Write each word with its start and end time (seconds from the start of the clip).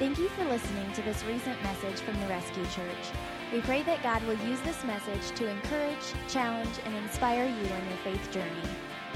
Thank 0.00 0.18
you 0.18 0.30
for 0.30 0.46
listening 0.46 0.90
to 0.94 1.02
this 1.02 1.22
recent 1.26 1.62
message 1.62 2.00
from 2.00 2.18
the 2.20 2.26
Rescue 2.26 2.64
Church. 2.68 3.12
We 3.52 3.60
pray 3.60 3.82
that 3.82 4.02
God 4.02 4.26
will 4.26 4.38
use 4.48 4.58
this 4.62 4.82
message 4.82 5.36
to 5.36 5.46
encourage, 5.46 6.14
challenge, 6.26 6.74
and 6.86 6.94
inspire 6.96 7.44
you 7.44 7.70
on 7.70 7.86
your 7.86 7.98
faith 8.02 8.32
journey. 8.32 8.62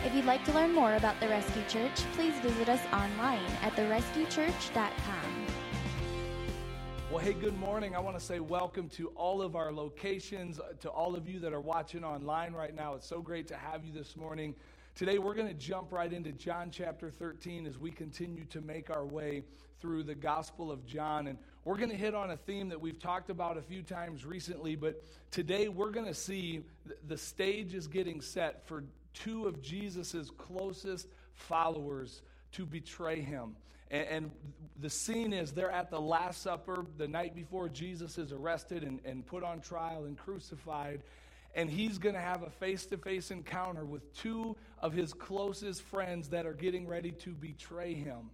If 0.04 0.14
you'd 0.14 0.26
like 0.26 0.44
to 0.44 0.52
learn 0.52 0.74
more 0.74 0.96
about 0.96 1.18
the 1.20 1.28
Rescue 1.28 1.62
Church, 1.70 2.02
please 2.12 2.34
visit 2.40 2.68
us 2.68 2.82
online 2.92 3.50
at 3.62 3.74
therescuechurch.com. 3.76 5.46
Well, 7.10 7.24
hey, 7.24 7.32
good 7.32 7.58
morning. 7.58 7.96
I 7.96 8.00
want 8.00 8.18
to 8.18 8.24
say 8.24 8.40
welcome 8.40 8.90
to 8.90 9.08
all 9.16 9.40
of 9.40 9.56
our 9.56 9.72
locations, 9.72 10.60
uh, 10.60 10.74
to 10.80 10.90
all 10.90 11.16
of 11.16 11.26
you 11.26 11.40
that 11.40 11.54
are 11.54 11.62
watching 11.62 12.04
online 12.04 12.52
right 12.52 12.76
now. 12.76 12.92
It's 12.92 13.06
so 13.06 13.22
great 13.22 13.48
to 13.48 13.56
have 13.56 13.86
you 13.86 13.92
this 13.94 14.18
morning. 14.18 14.54
Today, 14.94 15.18
we're 15.18 15.34
going 15.34 15.48
to 15.48 15.54
jump 15.54 15.90
right 15.90 16.12
into 16.12 16.30
John 16.30 16.70
chapter 16.70 17.10
13 17.10 17.66
as 17.66 17.76
we 17.76 17.90
continue 17.90 18.44
to 18.44 18.60
make 18.60 18.90
our 18.90 19.04
way 19.04 19.42
through 19.80 20.04
the 20.04 20.14
Gospel 20.14 20.70
of 20.70 20.86
John. 20.86 21.26
And 21.26 21.36
we're 21.64 21.78
going 21.78 21.90
to 21.90 21.96
hit 21.96 22.14
on 22.14 22.30
a 22.30 22.36
theme 22.36 22.68
that 22.68 22.80
we've 22.80 23.00
talked 23.00 23.28
about 23.28 23.58
a 23.58 23.62
few 23.62 23.82
times 23.82 24.24
recently, 24.24 24.76
but 24.76 25.02
today 25.32 25.66
we're 25.66 25.90
going 25.90 26.06
to 26.06 26.14
see 26.14 26.62
the 27.08 27.18
stage 27.18 27.74
is 27.74 27.88
getting 27.88 28.20
set 28.20 28.68
for 28.68 28.84
two 29.14 29.46
of 29.46 29.60
Jesus's 29.60 30.30
closest 30.30 31.08
followers 31.32 32.22
to 32.52 32.64
betray 32.64 33.20
him. 33.20 33.56
And, 33.90 34.06
and, 34.06 34.30
the 34.80 34.90
scene 34.90 35.32
is 35.32 35.52
they're 35.52 35.70
at 35.70 35.90
the 35.90 36.00
Last 36.00 36.42
Supper 36.42 36.86
the 36.98 37.06
night 37.06 37.34
before 37.34 37.68
Jesus 37.68 38.18
is 38.18 38.32
arrested 38.32 38.82
and, 38.82 39.00
and 39.04 39.24
put 39.24 39.44
on 39.44 39.60
trial 39.60 40.04
and 40.04 40.18
crucified 40.18 41.02
and 41.54 41.70
he's 41.70 41.98
going 41.98 42.14
to 42.14 42.20
have 42.20 42.42
a 42.42 42.50
face 42.50 42.86
to 42.86 42.96
face 42.96 43.30
encounter 43.30 43.84
with 43.84 44.12
two 44.14 44.56
of 44.80 44.92
his 44.92 45.12
closest 45.12 45.82
friends 45.82 46.28
that 46.30 46.46
are 46.46 46.52
getting 46.52 46.86
ready 46.86 47.12
to 47.12 47.30
betray 47.30 47.94
him. 47.94 48.30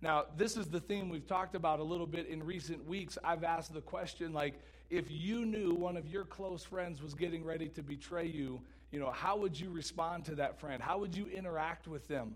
Now, 0.00 0.24
this 0.36 0.56
is 0.56 0.66
the 0.66 0.80
theme 0.80 1.08
we've 1.08 1.26
talked 1.26 1.54
about 1.54 1.78
a 1.78 1.84
little 1.84 2.06
bit 2.06 2.26
in 2.26 2.42
recent 2.42 2.84
weeks. 2.86 3.16
I've 3.22 3.44
asked 3.44 3.72
the 3.72 3.80
question 3.80 4.32
like, 4.32 4.54
if 4.90 5.06
you 5.08 5.46
knew 5.46 5.74
one 5.74 5.96
of 5.96 6.06
your 6.08 6.24
close 6.24 6.64
friends 6.64 7.00
was 7.00 7.14
getting 7.14 7.44
ready 7.44 7.68
to 7.70 7.82
betray 7.82 8.26
you, 8.26 8.60
you 8.90 9.00
know, 9.00 9.10
how 9.10 9.38
would 9.38 9.58
you 9.58 9.70
respond 9.70 10.24
to 10.26 10.34
that 10.34 10.60
friend? 10.60 10.82
How 10.82 10.98
would 10.98 11.16
you 11.16 11.26
interact 11.28 11.88
with 11.88 12.06
them? 12.08 12.34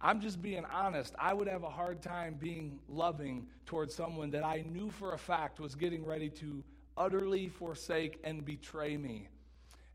I'm 0.00 0.20
just 0.20 0.42
being 0.42 0.66
honest. 0.66 1.14
I 1.18 1.32
would 1.32 1.48
have 1.48 1.62
a 1.62 1.70
hard 1.70 2.02
time 2.02 2.36
being 2.38 2.78
loving 2.88 3.46
towards 3.64 3.94
someone 3.94 4.30
that 4.32 4.44
I 4.44 4.64
knew 4.68 4.90
for 4.90 5.14
a 5.14 5.18
fact 5.18 5.60
was 5.60 5.74
getting 5.74 6.04
ready 6.04 6.28
to 6.28 6.62
utterly 6.96 7.48
forsake 7.48 8.20
and 8.22 8.44
betray 8.44 8.98
me. 8.98 9.28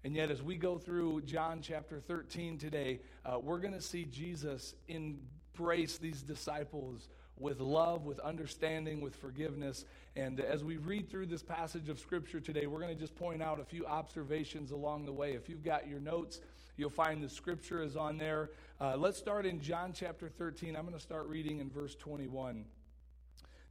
And 0.03 0.15
yet, 0.15 0.31
as 0.31 0.41
we 0.41 0.55
go 0.55 0.77
through 0.77 1.21
John 1.21 1.59
chapter 1.61 1.99
13 1.99 2.57
today, 2.57 3.01
uh, 3.25 3.37
we're 3.37 3.59
going 3.59 3.73
to 3.73 3.81
see 3.81 4.05
Jesus 4.05 4.73
embrace 4.87 5.97
these 5.97 6.21
disciples 6.21 7.09
with 7.37 7.59
love, 7.59 8.05
with 8.05 8.19
understanding, 8.19 9.01
with 9.01 9.15
forgiveness. 9.15 9.83
And 10.15 10.39
as 10.39 10.63
we 10.63 10.77
read 10.77 11.09
through 11.09 11.25
this 11.25 11.43
passage 11.43 11.89
of 11.89 11.99
Scripture 11.99 12.39
today, 12.39 12.65
we're 12.65 12.79
going 12.79 12.93
to 12.93 12.99
just 12.99 13.15
point 13.15 13.41
out 13.41 13.59
a 13.59 13.65
few 13.65 13.85
observations 13.85 14.71
along 14.71 15.05
the 15.05 15.11
way. 15.11 15.33
If 15.33 15.49
you've 15.49 15.63
got 15.63 15.87
your 15.87 15.99
notes, 15.99 16.39
you'll 16.77 16.89
find 16.89 17.21
the 17.21 17.29
Scripture 17.29 17.81
is 17.81 17.97
on 17.97 18.17
there. 18.17 18.51
Uh, 18.79 18.95
let's 18.95 19.17
start 19.17 19.45
in 19.45 19.59
John 19.59 19.91
chapter 19.93 20.29
13. 20.29 20.77
I'm 20.77 20.83
going 20.83 20.93
to 20.93 20.99
start 20.99 21.27
reading 21.27 21.59
in 21.59 21.69
verse 21.69 21.95
21. 21.95 22.63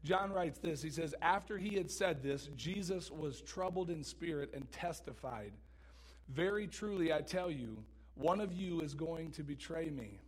John 0.04 0.30
writes 0.30 0.58
this 0.58 0.82
He 0.82 0.90
says, 0.90 1.14
After 1.22 1.56
he 1.56 1.74
had 1.74 1.90
said 1.90 2.22
this, 2.22 2.50
Jesus 2.54 3.10
was 3.10 3.40
troubled 3.40 3.88
in 3.88 4.04
spirit 4.04 4.50
and 4.52 4.70
testified. 4.72 5.52
Very 6.28 6.66
truly, 6.66 7.12
I 7.12 7.20
tell 7.20 7.50
you, 7.50 7.78
one 8.14 8.40
of 8.40 8.52
you 8.52 8.80
is 8.80 8.94
going 8.94 9.30
to 9.32 9.42
betray 9.42 9.90
me. 9.90 10.20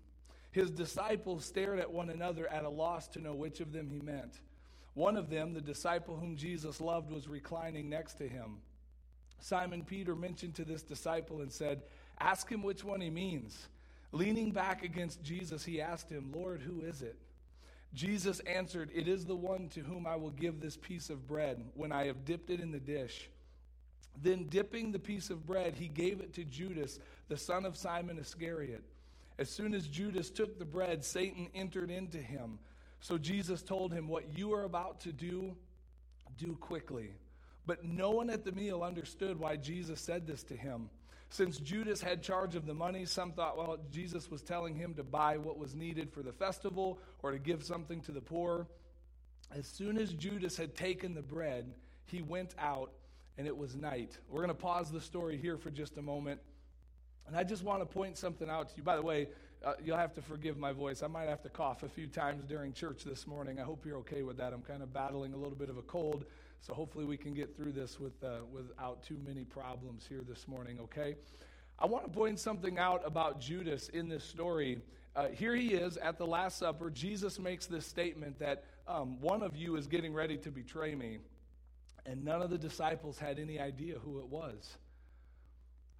His 0.52 0.70
disciples 0.70 1.44
stared 1.44 1.78
at 1.78 1.92
one 1.92 2.10
another 2.10 2.48
at 2.48 2.64
a 2.64 2.68
loss 2.68 3.06
to 3.08 3.20
know 3.20 3.34
which 3.34 3.60
of 3.60 3.72
them 3.72 3.88
he 3.88 4.00
meant. 4.00 4.40
One 4.94 5.16
of 5.16 5.30
them, 5.30 5.52
the 5.52 5.60
disciple 5.60 6.16
whom 6.16 6.36
Jesus 6.36 6.80
loved, 6.80 7.12
was 7.12 7.28
reclining 7.28 7.88
next 7.88 8.14
to 8.14 8.28
him. 8.28 8.58
Simon 9.38 9.84
Peter 9.84 10.14
mentioned 10.14 10.54
to 10.56 10.64
this 10.64 10.82
disciple 10.82 11.40
and 11.40 11.52
said, 11.52 11.82
Ask 12.18 12.48
him 12.48 12.62
which 12.62 12.84
one 12.84 13.00
he 13.00 13.10
means. 13.10 13.68
Leaning 14.12 14.50
back 14.50 14.82
against 14.82 15.22
Jesus, 15.22 15.64
he 15.64 15.80
asked 15.80 16.10
him, 16.10 16.32
Lord, 16.34 16.60
who 16.60 16.80
is 16.80 17.02
it? 17.02 17.16
Jesus 17.94 18.40
answered, 18.40 18.90
It 18.94 19.08
is 19.08 19.24
the 19.24 19.36
one 19.36 19.68
to 19.70 19.80
whom 19.80 20.06
I 20.06 20.16
will 20.16 20.30
give 20.30 20.60
this 20.60 20.76
piece 20.76 21.10
of 21.10 21.26
bread 21.26 21.64
when 21.74 21.92
I 21.92 22.06
have 22.06 22.24
dipped 22.24 22.50
it 22.50 22.60
in 22.60 22.72
the 22.72 22.80
dish. 22.80 23.30
Then, 24.22 24.44
dipping 24.44 24.92
the 24.92 24.98
piece 24.98 25.30
of 25.30 25.46
bread, 25.46 25.74
he 25.74 25.88
gave 25.88 26.20
it 26.20 26.34
to 26.34 26.44
Judas, 26.44 26.98
the 27.28 27.36
son 27.36 27.64
of 27.64 27.76
Simon 27.76 28.18
Iscariot. 28.18 28.82
As 29.38 29.48
soon 29.48 29.72
as 29.72 29.86
Judas 29.86 30.30
took 30.30 30.58
the 30.58 30.64
bread, 30.64 31.04
Satan 31.04 31.48
entered 31.54 31.90
into 31.90 32.18
him. 32.18 32.58
So 33.00 33.16
Jesus 33.16 33.62
told 33.62 33.92
him, 33.92 34.08
What 34.08 34.36
you 34.36 34.52
are 34.52 34.64
about 34.64 35.00
to 35.00 35.12
do, 35.12 35.56
do 36.36 36.56
quickly. 36.56 37.14
But 37.66 37.84
no 37.84 38.10
one 38.10 38.30
at 38.30 38.44
the 38.44 38.52
meal 38.52 38.82
understood 38.82 39.38
why 39.38 39.56
Jesus 39.56 40.00
said 40.00 40.26
this 40.26 40.42
to 40.44 40.56
him. 40.56 40.90
Since 41.30 41.58
Judas 41.58 42.02
had 42.02 42.22
charge 42.22 42.56
of 42.56 42.66
the 42.66 42.74
money, 42.74 43.06
some 43.06 43.32
thought, 43.32 43.56
well, 43.56 43.78
Jesus 43.90 44.30
was 44.30 44.42
telling 44.42 44.74
him 44.74 44.94
to 44.94 45.04
buy 45.04 45.36
what 45.36 45.58
was 45.58 45.76
needed 45.76 46.12
for 46.12 46.22
the 46.22 46.32
festival 46.32 46.98
or 47.22 47.30
to 47.30 47.38
give 47.38 47.62
something 47.62 48.00
to 48.02 48.12
the 48.12 48.20
poor. 48.20 48.66
As 49.52 49.66
soon 49.66 49.96
as 49.96 50.12
Judas 50.12 50.56
had 50.56 50.74
taken 50.74 51.14
the 51.14 51.22
bread, 51.22 51.72
he 52.06 52.20
went 52.20 52.54
out 52.58 52.92
and 53.38 53.46
it 53.46 53.56
was 53.56 53.76
night. 53.76 54.18
We're 54.28 54.40
going 54.40 54.48
to 54.48 54.54
pause 54.54 54.90
the 54.90 55.00
story 55.00 55.36
here 55.36 55.56
for 55.56 55.70
just 55.70 55.96
a 55.96 56.02
moment. 56.02 56.40
And 57.26 57.36
I 57.36 57.44
just 57.44 57.62
want 57.62 57.80
to 57.80 57.86
point 57.86 58.18
something 58.18 58.50
out 58.50 58.70
to 58.70 58.76
you. 58.76 58.82
By 58.82 58.96
the 58.96 59.02
way, 59.02 59.28
uh, 59.64 59.74
you'll 59.82 59.96
have 59.96 60.14
to 60.14 60.22
forgive 60.22 60.56
my 60.56 60.72
voice. 60.72 61.02
I 61.02 61.06
might 61.06 61.28
have 61.28 61.42
to 61.42 61.48
cough 61.48 61.82
a 61.82 61.88
few 61.88 62.06
times 62.06 62.44
during 62.44 62.72
church 62.72 63.04
this 63.04 63.26
morning. 63.26 63.60
I 63.60 63.62
hope 63.62 63.84
you're 63.84 63.98
okay 63.98 64.22
with 64.22 64.36
that. 64.38 64.52
I'm 64.52 64.62
kind 64.62 64.82
of 64.82 64.92
battling 64.92 65.34
a 65.34 65.36
little 65.36 65.54
bit 65.54 65.68
of 65.68 65.76
a 65.76 65.82
cold, 65.82 66.24
so 66.60 66.74
hopefully 66.74 67.04
we 67.04 67.16
can 67.16 67.34
get 67.34 67.56
through 67.56 67.72
this 67.72 68.00
with, 68.00 68.22
uh, 68.24 68.38
without 68.52 69.02
too 69.02 69.18
many 69.24 69.44
problems 69.44 70.06
here 70.08 70.22
this 70.26 70.48
morning, 70.48 70.78
okay? 70.80 71.16
I 71.78 71.86
want 71.86 72.04
to 72.04 72.10
point 72.10 72.38
something 72.38 72.78
out 72.78 73.02
about 73.04 73.40
Judas 73.40 73.90
in 73.90 74.08
this 74.08 74.24
story. 74.24 74.80
Uh, 75.14 75.28
here 75.28 75.54
he 75.54 75.68
is 75.74 75.96
at 75.98 76.18
the 76.18 76.26
Last 76.26 76.58
Supper. 76.58 76.90
Jesus 76.90 77.38
makes 77.38 77.66
this 77.66 77.86
statement 77.86 78.38
that 78.38 78.64
um, 78.88 79.20
one 79.20 79.42
of 79.42 79.56
you 79.56 79.76
is 79.76 79.86
getting 79.86 80.12
ready 80.12 80.36
to 80.38 80.50
betray 80.50 80.94
me 80.94 81.18
and 82.10 82.24
none 82.24 82.42
of 82.42 82.50
the 82.50 82.58
disciples 82.58 83.20
had 83.20 83.38
any 83.38 83.60
idea 83.60 83.94
who 84.04 84.18
it 84.18 84.26
was. 84.26 84.76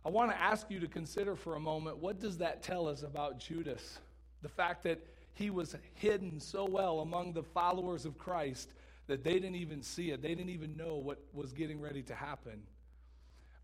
I 0.04 0.08
want 0.08 0.32
to 0.32 0.40
ask 0.40 0.68
you 0.68 0.80
to 0.80 0.88
consider 0.88 1.36
for 1.36 1.54
a 1.54 1.60
moment 1.60 1.98
what 1.98 2.18
does 2.18 2.38
that 2.38 2.64
tell 2.64 2.88
us 2.88 3.04
about 3.04 3.38
Judas? 3.38 4.00
The 4.42 4.48
fact 4.48 4.82
that 4.84 5.06
he 5.34 5.50
was 5.50 5.76
hidden 5.94 6.40
so 6.40 6.64
well 6.64 6.98
among 6.98 7.32
the 7.32 7.44
followers 7.44 8.04
of 8.06 8.18
Christ 8.18 8.72
that 9.06 9.22
they 9.22 9.34
didn't 9.34 9.54
even 9.54 9.84
see 9.84 10.10
it, 10.10 10.20
they 10.20 10.34
didn't 10.34 10.50
even 10.50 10.76
know 10.76 10.96
what 10.96 11.20
was 11.32 11.52
getting 11.52 11.80
ready 11.80 12.02
to 12.02 12.14
happen. 12.14 12.64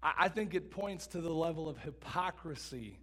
I, 0.02 0.28
think 0.28 0.54
it 0.54 0.70
points 0.70 1.08
to 1.08 1.20
the 1.20 1.32
level 1.32 1.68
of 1.68 1.78
hypocrisy. 1.78 2.96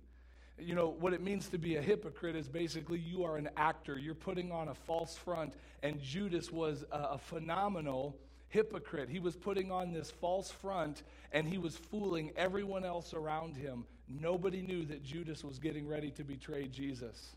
You 0.58 0.76
know, 0.76 0.88
what 0.88 1.12
it 1.12 1.22
means 1.22 1.50
to 1.50 1.58
be 1.58 1.76
a 1.76 1.82
hypocrite 1.82 2.38
is 2.38 2.48
basically 2.48 3.00
you 3.00 3.26
are 3.26 3.36
an 3.36 3.50
actor, 3.58 3.98
you're 4.00 4.16
putting 4.16 4.54
on 4.54 4.70
a 4.70 4.74
false 4.74 5.18
front, 5.18 5.54
and 5.82 6.02
Judas 6.02 6.50
was 6.50 6.86
a, 6.92 7.18
phenomenal 7.18 8.16
hypocrite. 8.54 9.10
He 9.10 9.20
was 9.20 9.36
putting 9.36 9.72
on 9.72 9.92
this 9.92 10.12
false 10.12 10.52
front 10.52 11.02
and 11.32 11.48
he 11.48 11.58
was 11.58 11.76
fooling 11.76 12.32
everyone 12.38 12.86
else 12.86 13.14
around 13.14 13.58
him. 13.58 13.86
Nobody 14.08 14.62
knew 14.62 14.86
that 14.86 15.04
Judas 15.04 15.44
was 15.44 15.58
getting 15.58 15.88
ready 15.88 16.12
to 16.12 16.24
betray 16.24 16.68
Jesus. 16.68 17.36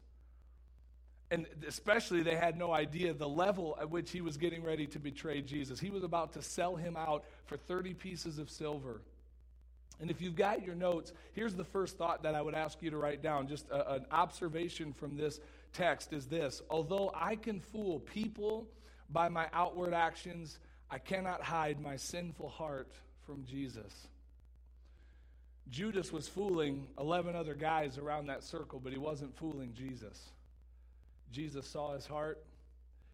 And 1.31 1.47
especially, 1.67 2.23
they 2.23 2.37
had 2.37 2.57
no 2.57 2.73
idea 2.73 3.15
the 3.15 3.29
level 3.29 3.77
at 3.81 3.91
which 3.91 4.11
he 4.11 4.21
was 4.21 4.37
getting 4.37 4.63
ready 4.63 4.87
to 4.89 4.99
betray 4.99 5.41
Jesus. 5.41 5.81
He 5.81 5.91
was 5.91 6.05
about 6.05 6.35
to 6.35 6.43
sell 6.43 6.77
him 6.77 6.97
out 6.97 7.25
for 7.47 7.57
30 7.57 7.95
pieces 7.95 8.39
of 8.39 8.51
silver. 8.51 9.01
And 9.99 10.11
if 10.11 10.21
you've 10.21 10.37
got 10.37 10.65
your 10.65 10.75
notes, 10.75 11.15
here's 11.33 11.55
the 11.55 11.65
first 11.65 11.97
thought 11.97 12.23
that 12.25 12.35
I 12.35 12.43
would 12.43 12.55
ask 12.55 12.83
you 12.83 12.91
to 12.91 12.99
write 12.99 13.23
down. 13.23 13.49
Just 13.49 13.69
a, 13.71 13.95
an 13.95 14.07
observation 14.13 14.93
from 14.93 15.17
this 15.17 15.41
text 15.73 16.13
is 16.13 16.27
this 16.27 16.63
Although 16.69 17.11
I 17.15 17.37
can 17.37 17.59
fool 17.59 18.01
people 18.01 18.69
by 19.11 19.29
my 19.29 19.47
outward 19.53 19.95
actions, 19.95 20.59
I 20.91 20.99
cannot 20.99 21.43
hide 21.43 21.81
my 21.81 21.97
sinful 21.97 22.49
heart 22.49 22.93
from 23.27 23.45
Jesus. 23.45 24.09
Judas 25.69 26.13
was 26.13 26.29
fooling 26.29 26.87
11 26.99 27.35
other 27.35 27.55
guys 27.55 27.99
around 27.99 28.27
that 28.27 28.45
circle, 28.45 28.81
but 28.83 28.93
he 28.93 28.99
wasn't 28.99 29.37
fooling 29.37 29.73
Jesus. 29.75 30.31
Jesus 31.33 31.67
saw 31.67 31.95
his 31.95 32.07
heart. 32.07 32.45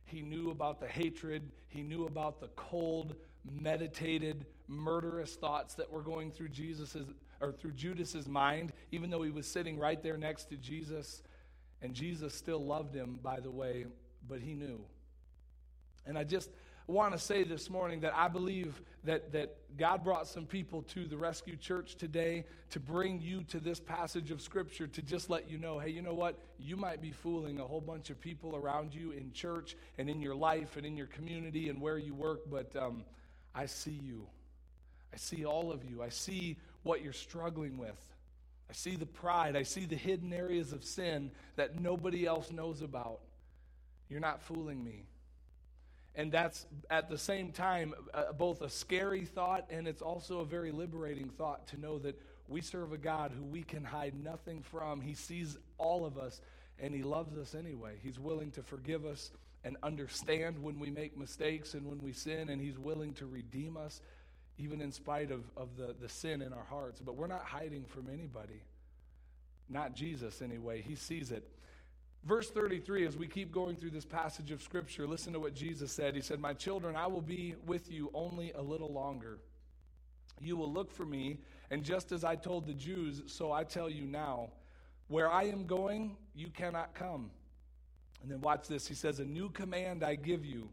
He 0.04 0.20
knew 0.20 0.50
about 0.50 0.80
the 0.80 0.86
hatred. 0.86 1.50
He 1.68 1.82
knew 1.82 2.04
about 2.04 2.40
the 2.40 2.48
cold, 2.48 3.14
meditated, 3.50 4.44
murderous 4.68 5.34
thoughts 5.34 5.74
that 5.76 5.90
were 5.90 6.02
going 6.02 6.30
through 6.30 6.50
Jesus's 6.50 7.06
or 7.40 7.52
through 7.52 7.72
Judas's 7.72 8.28
mind, 8.28 8.72
even 8.92 9.10
though 9.10 9.22
he 9.22 9.30
was 9.30 9.46
sitting 9.46 9.78
right 9.78 10.00
there 10.02 10.16
next 10.16 10.44
to 10.50 10.56
Jesus. 10.56 11.22
And 11.80 11.94
Jesus 11.94 12.34
still 12.34 12.64
loved 12.64 12.94
him, 12.94 13.18
by 13.22 13.40
the 13.40 13.50
way, 13.50 13.86
but 14.28 14.40
he 14.40 14.54
knew. 14.54 14.84
And 16.06 16.16
I 16.16 16.24
just 16.24 16.50
want 16.92 17.12
to 17.12 17.18
say 17.18 17.42
this 17.42 17.70
morning 17.70 18.00
that 18.00 18.14
I 18.14 18.28
believe 18.28 18.80
that, 19.04 19.32
that 19.32 19.56
God 19.78 20.04
brought 20.04 20.28
some 20.28 20.44
people 20.44 20.82
to 20.82 21.06
the 21.06 21.16
Rescue 21.16 21.56
Church 21.56 21.96
today 21.96 22.44
to 22.70 22.80
bring 22.80 23.20
you 23.20 23.42
to 23.44 23.58
this 23.58 23.80
passage 23.80 24.30
of 24.30 24.40
Scripture 24.42 24.86
to 24.86 25.02
just 25.02 25.30
let 25.30 25.50
you 25.50 25.58
know 25.58 25.78
hey, 25.78 25.90
you 25.90 26.02
know 26.02 26.14
what? 26.14 26.38
You 26.58 26.76
might 26.76 27.00
be 27.00 27.10
fooling 27.10 27.58
a 27.58 27.64
whole 27.64 27.80
bunch 27.80 28.10
of 28.10 28.20
people 28.20 28.54
around 28.54 28.94
you 28.94 29.12
in 29.12 29.32
church 29.32 29.76
and 29.98 30.08
in 30.10 30.20
your 30.20 30.34
life 30.34 30.76
and 30.76 30.84
in 30.84 30.96
your 30.96 31.06
community 31.06 31.70
and 31.70 31.80
where 31.80 31.98
you 31.98 32.14
work, 32.14 32.42
but 32.50 32.74
um, 32.76 33.04
I 33.54 33.66
see 33.66 33.98
you. 34.02 34.26
I 35.12 35.16
see 35.16 35.44
all 35.44 35.72
of 35.72 35.84
you. 35.84 36.02
I 36.02 36.10
see 36.10 36.58
what 36.82 37.02
you're 37.02 37.12
struggling 37.12 37.78
with. 37.78 37.98
I 38.68 38.74
see 38.74 38.96
the 38.96 39.06
pride. 39.06 39.56
I 39.56 39.62
see 39.62 39.86
the 39.86 39.96
hidden 39.96 40.32
areas 40.32 40.72
of 40.72 40.84
sin 40.84 41.30
that 41.56 41.80
nobody 41.80 42.26
else 42.26 42.50
knows 42.50 42.82
about. 42.82 43.20
You're 44.08 44.20
not 44.20 44.42
fooling 44.42 44.82
me. 44.82 45.06
And 46.14 46.30
that's 46.30 46.66
at 46.90 47.08
the 47.08 47.16
same 47.16 47.52
time 47.52 47.94
uh, 48.12 48.32
both 48.32 48.60
a 48.60 48.68
scary 48.68 49.24
thought 49.24 49.66
and 49.70 49.88
it's 49.88 50.02
also 50.02 50.40
a 50.40 50.44
very 50.44 50.70
liberating 50.70 51.30
thought 51.30 51.66
to 51.68 51.80
know 51.80 51.98
that 52.00 52.20
we 52.48 52.60
serve 52.60 52.92
a 52.92 52.98
God 52.98 53.32
who 53.36 53.44
we 53.44 53.62
can 53.62 53.82
hide 53.82 54.14
nothing 54.14 54.62
from. 54.62 55.00
He 55.00 55.14
sees 55.14 55.56
all 55.78 56.04
of 56.04 56.18
us 56.18 56.40
and 56.78 56.94
He 56.94 57.02
loves 57.02 57.38
us 57.38 57.54
anyway. 57.54 57.94
He's 58.02 58.18
willing 58.18 58.50
to 58.52 58.62
forgive 58.62 59.06
us 59.06 59.30
and 59.64 59.76
understand 59.82 60.62
when 60.62 60.78
we 60.78 60.90
make 60.90 61.16
mistakes 61.16 61.74
and 61.74 61.86
when 61.86 61.98
we 62.02 62.12
sin, 62.12 62.48
and 62.48 62.60
He's 62.60 62.78
willing 62.78 63.14
to 63.14 63.26
redeem 63.26 63.76
us 63.76 64.00
even 64.58 64.80
in 64.80 64.92
spite 64.92 65.30
of, 65.30 65.44
of 65.56 65.76
the, 65.76 65.94
the 66.00 66.08
sin 66.08 66.42
in 66.42 66.52
our 66.52 66.64
hearts. 66.64 67.00
But 67.00 67.16
we're 67.16 67.26
not 67.26 67.44
hiding 67.44 67.84
from 67.84 68.08
anybody. 68.12 68.62
Not 69.68 69.94
Jesus, 69.94 70.42
anyway. 70.42 70.82
He 70.82 70.94
sees 70.94 71.30
it. 71.30 71.48
Verse 72.24 72.50
33, 72.50 73.04
as 73.06 73.16
we 73.16 73.26
keep 73.26 73.50
going 73.50 73.74
through 73.74 73.90
this 73.90 74.04
passage 74.04 74.52
of 74.52 74.62
Scripture, 74.62 75.08
listen 75.08 75.32
to 75.32 75.40
what 75.40 75.54
Jesus 75.54 75.90
said. 75.90 76.14
He 76.14 76.20
said, 76.20 76.38
My 76.38 76.54
children, 76.54 76.94
I 76.94 77.08
will 77.08 77.20
be 77.20 77.56
with 77.66 77.90
you 77.90 78.10
only 78.14 78.52
a 78.52 78.62
little 78.62 78.92
longer. 78.92 79.38
You 80.40 80.56
will 80.56 80.72
look 80.72 80.92
for 80.92 81.04
me, 81.04 81.38
and 81.70 81.82
just 81.82 82.12
as 82.12 82.22
I 82.22 82.36
told 82.36 82.66
the 82.66 82.74
Jews, 82.74 83.22
so 83.26 83.52
I 83.52 83.64
tell 83.64 83.90
you 83.90 84.04
now, 84.04 84.50
where 85.08 85.30
I 85.30 85.44
am 85.44 85.66
going, 85.66 86.16
you 86.34 86.48
cannot 86.48 86.94
come. 86.94 87.30
And 88.22 88.30
then 88.30 88.40
watch 88.40 88.68
this. 88.68 88.86
He 88.86 88.94
says, 88.94 89.18
A 89.18 89.24
new 89.24 89.50
command 89.50 90.04
I 90.04 90.14
give 90.14 90.44
you 90.44 90.68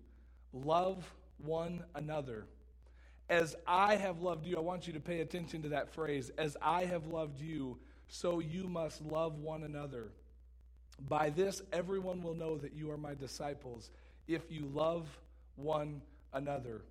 love 0.53 1.11
one 1.37 1.83
another. 1.95 2.45
As 3.27 3.55
I 3.67 3.95
have 3.95 4.21
loved 4.21 4.45
you, 4.45 4.57
I 4.57 4.61
want 4.61 4.87
you 4.87 4.93
to 4.93 4.99
pay 4.99 5.21
attention 5.21 5.63
to 5.63 5.69
that 5.69 5.89
phrase. 5.93 6.31
As 6.37 6.57
I 6.61 6.85
have 6.85 7.07
loved 7.07 7.39
you, 7.39 7.77
so 8.07 8.39
you 8.39 8.67
must 8.67 9.01
love 9.03 9.39
one 9.39 9.63
another. 9.63 10.11
By 11.07 11.29
this, 11.29 11.61
everyone 11.71 12.21
will 12.21 12.35
know 12.35 12.57
that 12.57 12.73
you 12.73 12.91
are 12.91 12.97
my 12.97 13.13
disciples 13.13 13.91
if 14.27 14.41
you 14.49 14.69
love 14.73 15.07
one 15.55 16.01
another. 16.33 16.81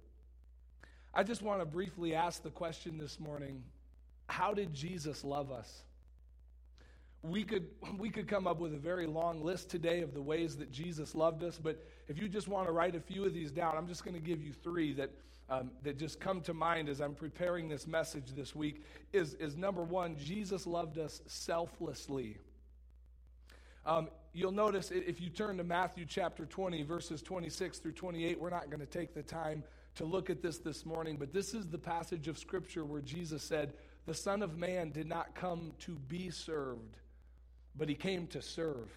I 1.15 1.23
just 1.23 1.43
want 1.43 1.61
to 1.61 1.67
briefly 1.67 2.15
ask 2.15 2.43
the 2.43 2.51
question 2.51 2.99
this 2.99 3.19
morning 3.19 3.63
how 4.29 4.53
did 4.53 4.75
Jesus 4.75 5.25
love 5.25 5.51
us? 5.51 5.83
We 7.23 7.45
could, 7.45 7.67
we 7.99 8.11
could 8.11 8.29
come 8.29 8.47
up 8.47 8.61
with 8.61 8.75
a 8.75 8.79
very 8.79 9.07
long 9.07 9.43
list 9.43 9.71
today 9.71 10.03
of 10.03 10.15
the 10.15 10.23
ways 10.23 10.57
that 10.59 10.71
Jesus 10.71 11.15
loved 11.15 11.43
us, 11.43 11.59
but 11.59 11.83
if 12.09 12.21
you 12.21 12.29
just 12.29 12.47
want 12.47 12.67
to 12.67 12.73
write 12.73 12.95
a 12.95 13.01
few 13.01 13.25
of 13.25 13.35
these 13.35 13.51
down, 13.51 13.77
I'm 13.77 13.89
just 13.89 14.05
going 14.05 14.15
to 14.15 14.21
give 14.21 14.43
you 14.43 14.53
three 14.53 14.93
that, 14.95 15.11
um, 15.49 15.71
that 15.83 15.99
just 15.99 16.21
come 16.21 16.41
to 16.43 16.55
mind 16.55 16.89
as 16.89 17.01
I'm 17.01 17.15
preparing 17.15 17.69
this 17.69 17.87
message 17.87 18.33
this 18.37 18.55
week. 18.55 18.85
Is, 19.13 19.35
is 19.35 19.57
number 19.57 19.83
one, 19.83 20.17
Jesus 20.17 20.67
loved 20.67 20.99
us 20.99 21.23
selflessly. 21.27 22.37
Um, 23.87 24.09
you'll 24.33 24.53
notice 24.53 24.91
if 24.91 25.21
you 25.21 25.31
turn 25.31 25.57
to 25.59 25.65
Matthew 25.65 26.05
chapter 26.07 26.45
20, 26.47 26.83
verses 26.83 27.23
26 27.23 27.79
through 27.79 27.93
28, 27.93 28.41
we're 28.41 28.51
not 28.51 28.71
going 28.71 28.81
to 28.81 28.87
take 28.87 29.15
the 29.15 29.23
time 29.23 29.63
to 29.97 30.05
look 30.05 30.31
at 30.31 30.43
this 30.43 30.59
this 30.59 30.87
morning, 30.87 31.17
but 31.19 31.33
this 31.33 31.55
is 31.55 31.67
the 31.67 31.79
passage 31.79 32.29
of 32.29 32.39
Scripture 32.39 32.85
where 32.85 33.01
Jesus 33.01 33.43
said, 33.43 33.73
The 34.07 34.15
Son 34.15 34.43
of 34.43 34.57
Man 34.57 34.91
did 34.91 35.09
not 35.09 35.35
come 35.35 35.73
to 35.81 35.93
be 35.93 36.31
served, 36.31 36.99
but 37.77 37.89
he 37.89 37.95
came 37.95 38.27
to 38.29 38.43
serve. 38.43 38.89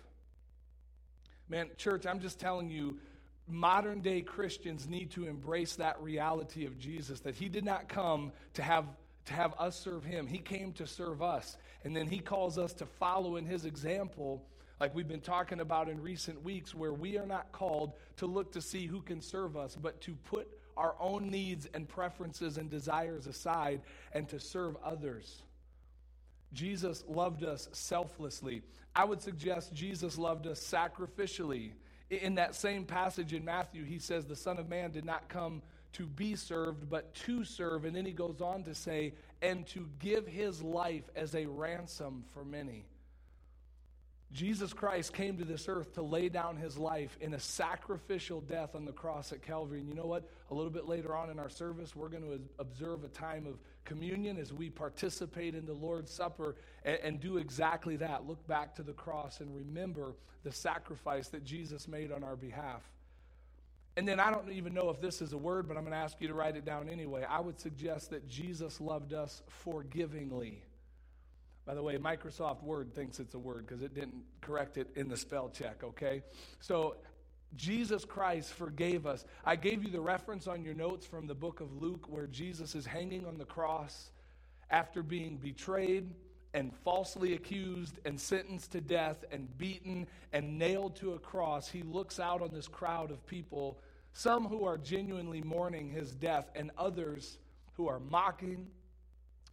Man, 1.50 1.70
church, 1.78 2.06
I'm 2.06 2.20
just 2.20 2.40
telling 2.40 2.70
you, 2.70 3.00
modern 3.48 4.02
day 4.02 4.22
Christians 4.22 4.88
need 4.88 5.12
to 5.12 5.28
embrace 5.28 5.76
that 5.78 6.02
reality 6.02 6.66
of 6.66 6.78
Jesus, 6.78 7.20
that 7.22 7.36
he 7.36 7.50
did 7.50 7.66
not 7.66 7.90
come 7.90 8.32
to 8.54 8.62
have 8.62 8.86
to 9.26 9.34
have 9.34 9.54
us 9.60 9.80
serve 9.80 10.04
him. 10.04 10.28
He 10.28 10.40
came 10.40 10.74
to 10.74 10.88
serve 10.88 11.22
us. 11.22 11.58
And 11.84 11.96
then 11.96 12.08
he 12.08 12.20
calls 12.20 12.58
us 12.58 12.74
to 12.76 12.86
follow 12.86 13.36
in 13.36 13.46
his 13.46 13.66
example 13.66 14.44
like 14.82 14.96
we've 14.96 15.08
been 15.08 15.22
talking 15.22 15.60
about 15.60 15.90
in 15.90 16.02
recent 16.02 16.44
weeks, 16.44 16.74
where 16.74 16.92
we 16.92 17.16
are 17.20 17.28
not 17.28 17.52
called 17.52 17.94
to 18.18 18.26
look 18.26 18.52
to 18.54 18.62
see 18.62 18.88
who 18.88 19.00
can 19.00 19.22
serve 19.22 19.56
us, 19.56 19.78
but 19.80 20.02
to 20.02 20.16
put 20.32 20.48
our 20.76 20.96
own 21.00 21.30
needs 21.30 21.68
and 21.76 21.88
preferences 21.88 22.58
and 22.58 22.68
desires 22.68 23.28
aside 23.28 23.82
and 24.12 24.28
to 24.28 24.40
serve 24.40 24.76
others. 24.84 25.44
Jesus 26.52 27.04
loved 27.08 27.44
us 27.44 27.70
selflessly. 27.74 28.64
I 28.96 29.06
would 29.06 29.22
suggest 29.22 29.72
Jesus 29.72 30.18
loved 30.18 30.48
us 30.48 30.60
sacrificially. 30.60 31.74
In 32.10 32.34
that 32.36 32.56
same 32.56 32.84
passage 32.84 33.34
in 33.34 33.46
Matthew, 33.46 33.84
he 33.84 34.00
says, 34.00 34.26
The 34.26 34.36
Son 34.36 34.58
of 34.58 34.68
Man 34.68 34.90
did 34.90 35.06
not 35.06 35.30
come 35.30 35.62
to 35.94 36.08
be 36.08 36.36
served, 36.36 36.90
but 36.90 37.14
to 37.14 37.44
serve. 37.44 37.86
And 37.86 37.96
then 37.96 38.06
he 38.08 38.14
goes 38.14 38.42
on 38.42 38.64
to 38.64 38.74
say, 38.74 39.14
and 39.44 39.68
to 39.68 39.88
give 40.00 40.26
his 40.26 40.64
life 40.64 41.04
as 41.16 41.36
a 41.36 41.46
ransom 41.46 42.24
for 42.34 42.44
many. 42.44 42.86
Jesus 44.34 44.72
Christ 44.72 45.14
came 45.14 45.38
to 45.38 45.44
this 45.44 45.68
earth 45.68 45.94
to 45.96 46.02
lay 46.02 46.30
down 46.30 46.56
his 46.56 46.78
life 46.78 47.18
in 47.20 47.34
a 47.34 47.40
sacrificial 47.40 48.40
death 48.40 48.76
on 48.76 48.86
the 48.86 48.94
cross 48.94 49.34
at 49.34 49.42
Calvary. 49.42 49.80
And 49.80 49.90
you 49.90 49.96
know 49.96 50.06
what? 50.06 50.24
A 50.50 50.54
little 50.54 50.72
bit 50.72 50.88
later 50.88 51.14
on 51.14 51.30
in 51.30 51.38
our 51.38 51.50
service, 51.50 51.96
we're 51.96 52.08
going 52.08 52.24
to 52.24 52.40
observe 52.58 53.04
a 53.04 53.10
time 53.10 53.46
of 53.46 53.60
communion 53.84 54.38
as 54.38 54.54
we 54.54 54.70
participate 54.70 55.54
in 55.54 55.66
the 55.66 55.74
Lord's 55.74 56.12
Supper 56.12 56.56
and, 56.86 57.00
and 57.04 57.20
do 57.20 57.38
exactly 57.38 57.98
that. 57.98 58.26
Look 58.26 58.46
back 58.48 58.76
to 58.76 58.84
the 58.84 58.94
cross 58.94 59.42
and 59.42 59.54
remember 59.54 60.14
the 60.44 60.52
sacrifice 60.52 61.28
that 61.30 61.44
Jesus 61.44 61.90
made 61.90 62.12
on 62.12 62.24
our 62.24 62.38
behalf. 62.38 62.82
And 63.98 64.08
then 64.08 64.22
I 64.22 64.32
don't 64.32 64.50
even 64.54 64.74
know 64.74 64.90
if 64.90 65.02
this 65.02 65.22
is 65.22 65.34
a 65.34 65.38
word, 65.38 65.68
but 65.68 65.76
I'm 65.76 65.84
going 65.84 65.92
to 65.92 65.98
ask 65.98 66.16
you 66.22 66.30
to 66.30 66.34
write 66.34 66.56
it 66.56 66.64
down 66.64 66.88
anyway. 66.88 67.26
I 67.30 67.42
would 67.42 67.60
suggest 67.60 68.12
that 68.12 68.30
Jesus 68.30 68.80
loved 68.80 69.14
us 69.14 69.42
forgivingly. 69.48 70.64
By 71.72 71.76
the 71.76 71.84
way, 71.84 71.98
Microsoft 71.98 72.64
Word 72.64 72.94
thinks 72.94 73.22
it's 73.22 73.34
a 73.34 73.40
word 73.40 73.66
because 73.66 73.82
it 73.82 73.94
didn't 73.94 74.26
correct 74.42 74.78
it 74.78 74.90
in 74.98 75.08
the 75.08 75.16
spell 75.16 75.48
check, 75.48 75.86
okay? 75.86 76.22
So 76.60 76.98
Jesus 77.56 78.04
Christ 78.04 78.52
forgave 78.52 79.08
us. 79.08 79.24
I 79.46 79.56
gave 79.56 79.82
you 79.82 79.90
the 79.90 80.02
reference 80.02 80.48
on 80.48 80.66
your 80.66 80.74
notes 80.74 81.06
from 81.06 81.28
the 81.28 81.34
book 81.34 81.62
of 81.62 81.82
Luke 81.82 82.10
where 82.10 82.28
Jesus 82.28 82.76
is 82.76 82.86
hanging 82.86 83.26
on 83.26 83.38
the 83.38 83.46
cross 83.46 84.12
after 84.70 85.02
being 85.02 85.38
betrayed 85.38 86.14
and 86.54 86.76
falsely 86.84 87.36
accused 87.36 88.00
and 88.04 88.20
sentenced 88.20 88.74
to 88.74 88.82
death 88.82 89.24
and 89.32 89.58
beaten 89.58 90.08
and 90.34 90.60
nailed 90.60 90.98
to 90.98 91.14
a 91.14 91.20
cross. 91.20 91.70
He 91.70 91.84
looks 91.84 92.20
out 92.20 92.42
on 92.42 92.50
this 92.52 92.68
crowd 92.68 93.12
of 93.12 93.26
people, 93.26 93.80
some 94.12 94.46
who 94.46 94.66
are 94.66 94.78
genuinely 94.78 95.42
mourning 95.42 95.90
his 95.90 96.12
death, 96.12 96.52
and 96.54 96.70
others 96.78 97.38
who 97.76 97.88
are 97.88 98.02
mocking 98.02 98.68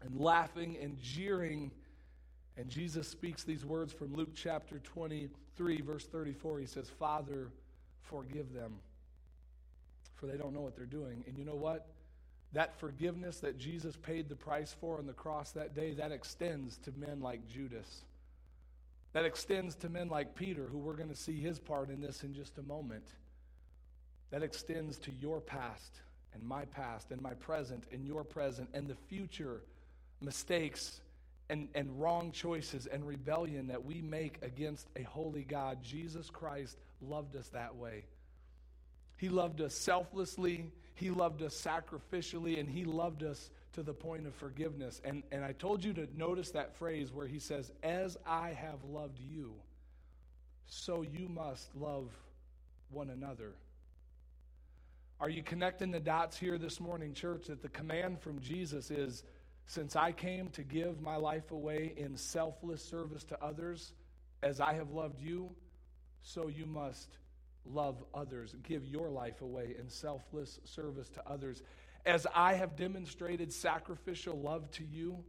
and 0.03 0.19
laughing 0.19 0.77
and 0.83 1.01
jeering 1.01 1.71
and 2.59 2.69
Jesus 2.69 3.07
speaks 3.07 3.45
these 3.45 3.65
words 3.65 3.93
from 3.93 4.15
Luke 4.15 4.35
chapter 4.35 4.81
23, 4.81 5.81
verse 5.81 6.07
34. 6.07 6.59
He 6.59 6.67
says, 6.67 6.91
Father, 6.99 7.53
forgive 8.03 8.53
them, 8.53 8.75
for 10.17 10.27
they 10.27 10.37
don't 10.37 10.53
know 10.53 10.61
what 10.61 10.75
they're 10.75 10.85
doing. 10.85 11.23
And 11.29 11.39
you 11.39 11.45
know 11.45 11.55
what? 11.55 11.87
That 12.55 12.77
forgiveness 12.81 13.39
that 13.41 13.59
Jesus 13.59 13.97
paid 13.97 14.29
the 14.29 14.35
price 14.35 14.75
for 14.81 14.99
on 14.99 15.07
the 15.07 15.13
cross 15.13 15.53
that 15.53 15.77
day, 15.77 15.93
that 15.95 16.11
extends 16.11 16.79
to 16.79 16.93
men 16.97 17.21
like 17.21 17.47
Judas. 17.47 18.03
That 19.13 19.25
extends 19.25 19.77
to 19.77 19.89
men 19.89 20.09
like 20.09 20.35
Peter, 20.35 20.67
who 20.67 20.79
we're 20.79 20.97
going 20.97 21.11
to 21.11 21.15
see 21.15 21.41
his 21.41 21.61
part 21.61 21.91
in 21.91 22.01
this 22.01 22.25
in 22.25 22.35
just 22.35 22.59
a 22.59 22.63
moment. 22.63 23.07
That 24.31 24.43
extends 24.43 24.99
to 25.01 25.13
your 25.21 25.41
past 25.41 26.01
and 26.35 26.43
my 26.43 26.65
past 26.65 27.13
and 27.13 27.23
my 27.23 27.35
present 27.35 27.85
and 27.93 28.05
your 28.05 28.25
present 28.25 28.69
and 28.75 28.89
the 28.89 28.97
future 29.09 29.63
mistakes 30.21 31.01
and, 31.51 31.69
and 31.75 32.01
wrong 32.01 32.31
choices 32.33 32.87
and 32.87 33.07
rebellion 33.07 33.69
that 33.69 33.85
we 33.85 34.03
make 34.03 34.39
against 34.43 34.89
a 34.97 35.03
holy 35.03 35.45
God, 35.45 35.83
Jesus 35.83 36.29
Christ 36.31 36.77
loved 37.01 37.37
us 37.37 37.49
that 37.49 37.77
way. 37.77 38.05
He 39.17 39.29
loved 39.29 39.61
us 39.61 39.75
selflessly, 39.75 40.71
He 40.95 41.11
loved 41.11 41.43
us 41.43 41.55
sacrificially, 41.55 42.61
and 42.61 42.69
He 42.69 42.85
loved 42.85 43.23
us 43.23 43.51
to 43.73 43.83
the 43.83 43.93
point 43.93 44.27
of 44.27 44.35
forgiveness. 44.35 45.01
And, 45.05 45.23
and 45.33 45.45
I 45.45 45.53
told 45.53 45.85
you 45.85 45.93
to 45.95 46.09
notice 46.17 46.51
that 46.53 46.77
phrase 46.77 47.13
where 47.13 47.27
He 47.27 47.39
says, 47.39 47.73
As 47.83 48.17
I 48.27 48.51
have 48.51 48.85
loved 48.85 49.19
you, 49.19 49.55
so 50.67 51.03
you 51.03 51.29
must 51.29 51.75
love 51.75 52.11
one 52.91 53.11
another. 53.11 53.53
Are 55.21 55.29
you 55.29 55.43
connecting 55.43 55.91
the 55.91 55.99
dots 55.99 56.39
here 56.39 56.59
this 56.59 56.79
morning, 56.79 57.13
church? 57.13 57.47
That 57.47 57.63
the 57.63 57.69
command 57.71 58.21
from 58.21 58.41
Jesus 58.41 58.91
is 58.91 59.25
since 59.69 59.97
I 59.97 60.13
came 60.13 60.49
to 60.51 60.63
give 60.63 61.03
my 61.03 61.17
life 61.17 61.51
away 61.51 61.93
in 61.99 62.17
selfless 62.17 62.83
service 62.83 63.23
to 63.25 63.45
others, 63.45 63.93
as 64.43 64.61
I 64.61 64.73
have 64.73 64.93
loved 64.93 65.21
you, 65.21 65.51
so 66.23 66.49
you 66.49 66.65
must 66.65 67.19
love 67.67 68.03
others, 68.15 68.57
give 68.63 68.87
your 68.87 69.11
life 69.11 69.43
away 69.43 69.77
in 69.79 69.91
selfless 69.91 70.59
service 70.65 71.11
to 71.11 71.29
others. 71.29 71.63
As 72.07 72.27
I 72.35 72.55
have 72.55 72.77
demonstrated 72.77 73.53
sacrificial 73.53 74.41
love 74.41 74.71
to 74.71 74.85
you, 74.85 75.23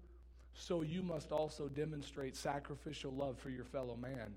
so 0.53 0.83
you 0.83 1.03
must 1.03 1.33
also 1.33 1.67
demonstrate 1.67 2.37
sacrificial 2.37 3.11
love 3.11 3.37
for 3.39 3.49
your 3.49 3.65
fellow 3.65 3.97
man. 3.97 4.33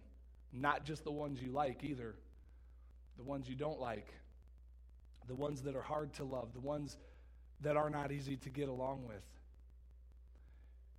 Not 0.53 0.85
just 0.85 1.05
the 1.05 1.13
ones 1.13 1.41
you 1.41 1.53
like 1.53 1.85
either, 1.85 2.17
the 3.17 3.23
ones 3.23 3.49
you 3.49 3.55
don't 3.55 3.81
like, 3.81 4.13
the 5.29 5.37
ones 5.37 5.63
that 5.63 5.77
are 5.77 5.83
hard 5.83 6.13
to 6.15 6.25
love, 6.25 6.53
the 6.55 6.61
ones 6.61 6.97
that 7.61 7.77
are 7.77 7.89
not 7.89 8.11
easy 8.11 8.37
to 8.39 8.51
get 8.51 8.69
along 8.69 9.07
with. 9.07 9.23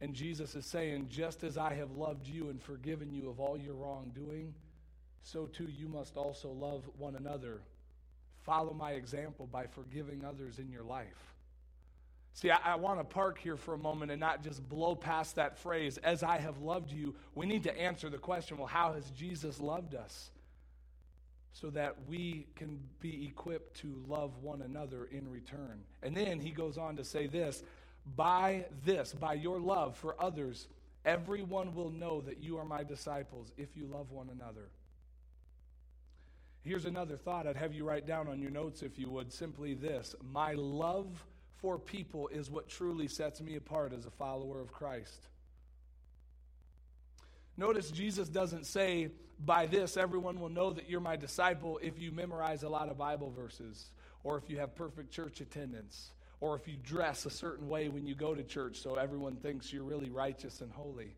And 0.03 0.13
Jesus 0.13 0.53
is 0.53 0.65
saying, 0.65 1.07
just 1.10 1.45
as 1.45 1.57
I 1.57 1.75
have 1.75 1.91
loved 1.91 2.27
you 2.27 2.50
and 2.50 2.62
forgiven 2.62 3.10
you 3.13 3.29
of 3.29 3.39
all 3.39 3.57
your 3.57 3.75
wrongdoing, 3.75 4.53
so 5.22 5.45
too 5.45 5.69
you 5.74 5.88
must 5.88 6.17
also 6.17 6.50
love 6.50 6.83
one 6.98 7.15
another. 7.15 7.62
Follow 8.41 8.74
my 8.74 8.91
example 8.91 9.48
by 9.50 9.65
forgiving 9.65 10.25
others 10.25 10.60
in 10.60 10.69
your 10.69 10.83
life. 10.83 11.33
See, 12.33 12.51
I, 12.51 12.74
I 12.74 12.75
want 12.75 13.00
to 13.00 13.05
park 13.05 13.39
here 13.39 13.55
for 13.55 13.75
a 13.75 13.77
moment 13.77 14.12
and 14.12 14.19
not 14.19 14.43
just 14.43 14.67
blow 14.67 14.93
past 14.93 15.38
that 15.38 15.57
phrase, 15.57 15.98
as 16.00 16.22
I 16.22 16.38
have 16.38 16.60
loved 16.60 16.91
you. 16.91 17.15
We 17.33 17.45
need 17.45 17.63
to 17.63 17.79
answer 17.79 18.10
the 18.10 18.17
question 18.17 18.57
well, 18.57 18.67
how 18.67 18.91
has 18.91 19.10
Jesus 19.12 19.62
loved 19.62 19.95
us? 19.95 20.31
So 21.53 21.69
that 21.69 21.95
we 22.10 22.48
can 22.57 22.77
be 23.00 23.25
equipped 23.25 23.77
to 23.77 24.03
love 24.10 24.31
one 24.41 24.63
another 24.63 25.05
in 25.05 25.31
return. 25.31 25.86
And 26.01 26.13
then 26.13 26.41
he 26.41 26.50
goes 26.50 26.77
on 26.77 26.98
to 26.98 27.05
say 27.05 27.27
this 27.27 27.63
by 28.15 28.65
this, 28.86 29.13
by 29.13 29.33
your 29.33 29.60
love 29.60 29.95
for 29.98 30.15
others, 30.19 30.67
everyone 31.05 31.74
will 31.74 31.89
know 31.89 32.22
that 32.22 32.43
you 32.43 32.57
are 32.57 32.65
my 32.65 32.83
disciples 32.83 33.51
if 33.57 33.75
you 33.75 33.86
love 33.86 34.12
one 34.12 34.29
another. 34.29 34.69
Here's 36.63 36.86
another 36.86 37.17
thought 37.17 37.45
I'd 37.45 37.57
have 37.57 37.74
you 37.74 37.83
write 37.83 38.07
down 38.07 38.27
on 38.27 38.39
your 38.39 38.51
notes 38.51 38.83
if 38.83 38.98
you 38.98 39.10
would 39.10 39.33
simply 39.33 39.74
this 39.74 40.15
My 40.31 40.53
love 40.53 41.25
for 41.57 41.77
people 41.77 42.29
is 42.29 42.50
what 42.50 42.69
truly 42.69 43.07
sets 43.07 43.41
me 43.41 43.55
apart 43.55 43.93
as 43.93 44.05
a 44.05 44.12
follower 44.12 44.62
of 44.62 44.72
Christ. 44.72 45.27
Notice 47.57 47.91
Jesus 47.91 48.29
doesn't 48.29 48.65
say, 48.65 49.10
By 49.45 49.65
this, 49.65 49.98
everyone 49.98 50.39
will 50.39 50.50
know 50.50 50.72
that 50.72 50.89
you're 50.89 51.00
my 51.00 51.15
disciple 51.15 51.79
if 51.81 52.00
you 52.00 52.12
memorize 52.12 52.63
a 52.63 52.69
lot 52.69 52.89
of 52.89 52.98
Bible 52.98 53.31
verses, 53.31 53.91
or 54.24 54.38
if 54.38 54.50
you 54.50 54.57
have 54.60 54.75
perfect 54.75 55.12
church 55.12 55.41
attendance, 55.41 56.12
or 56.43 56.57
if 56.57 56.67
you 56.67 56.75
dress 56.83 57.25
a 57.25 57.29
certain 57.29 57.69
way 57.69 57.88
when 57.88 58.05
you 58.05 58.15
go 58.15 58.35
to 58.35 58.43
church 58.43 58.81
so 58.81 58.95
everyone 58.95 59.35
thinks 59.38 59.71
you're 59.71 59.83
really 59.83 60.09
righteous 60.09 60.59
and 60.59 60.71
holy 60.73 61.15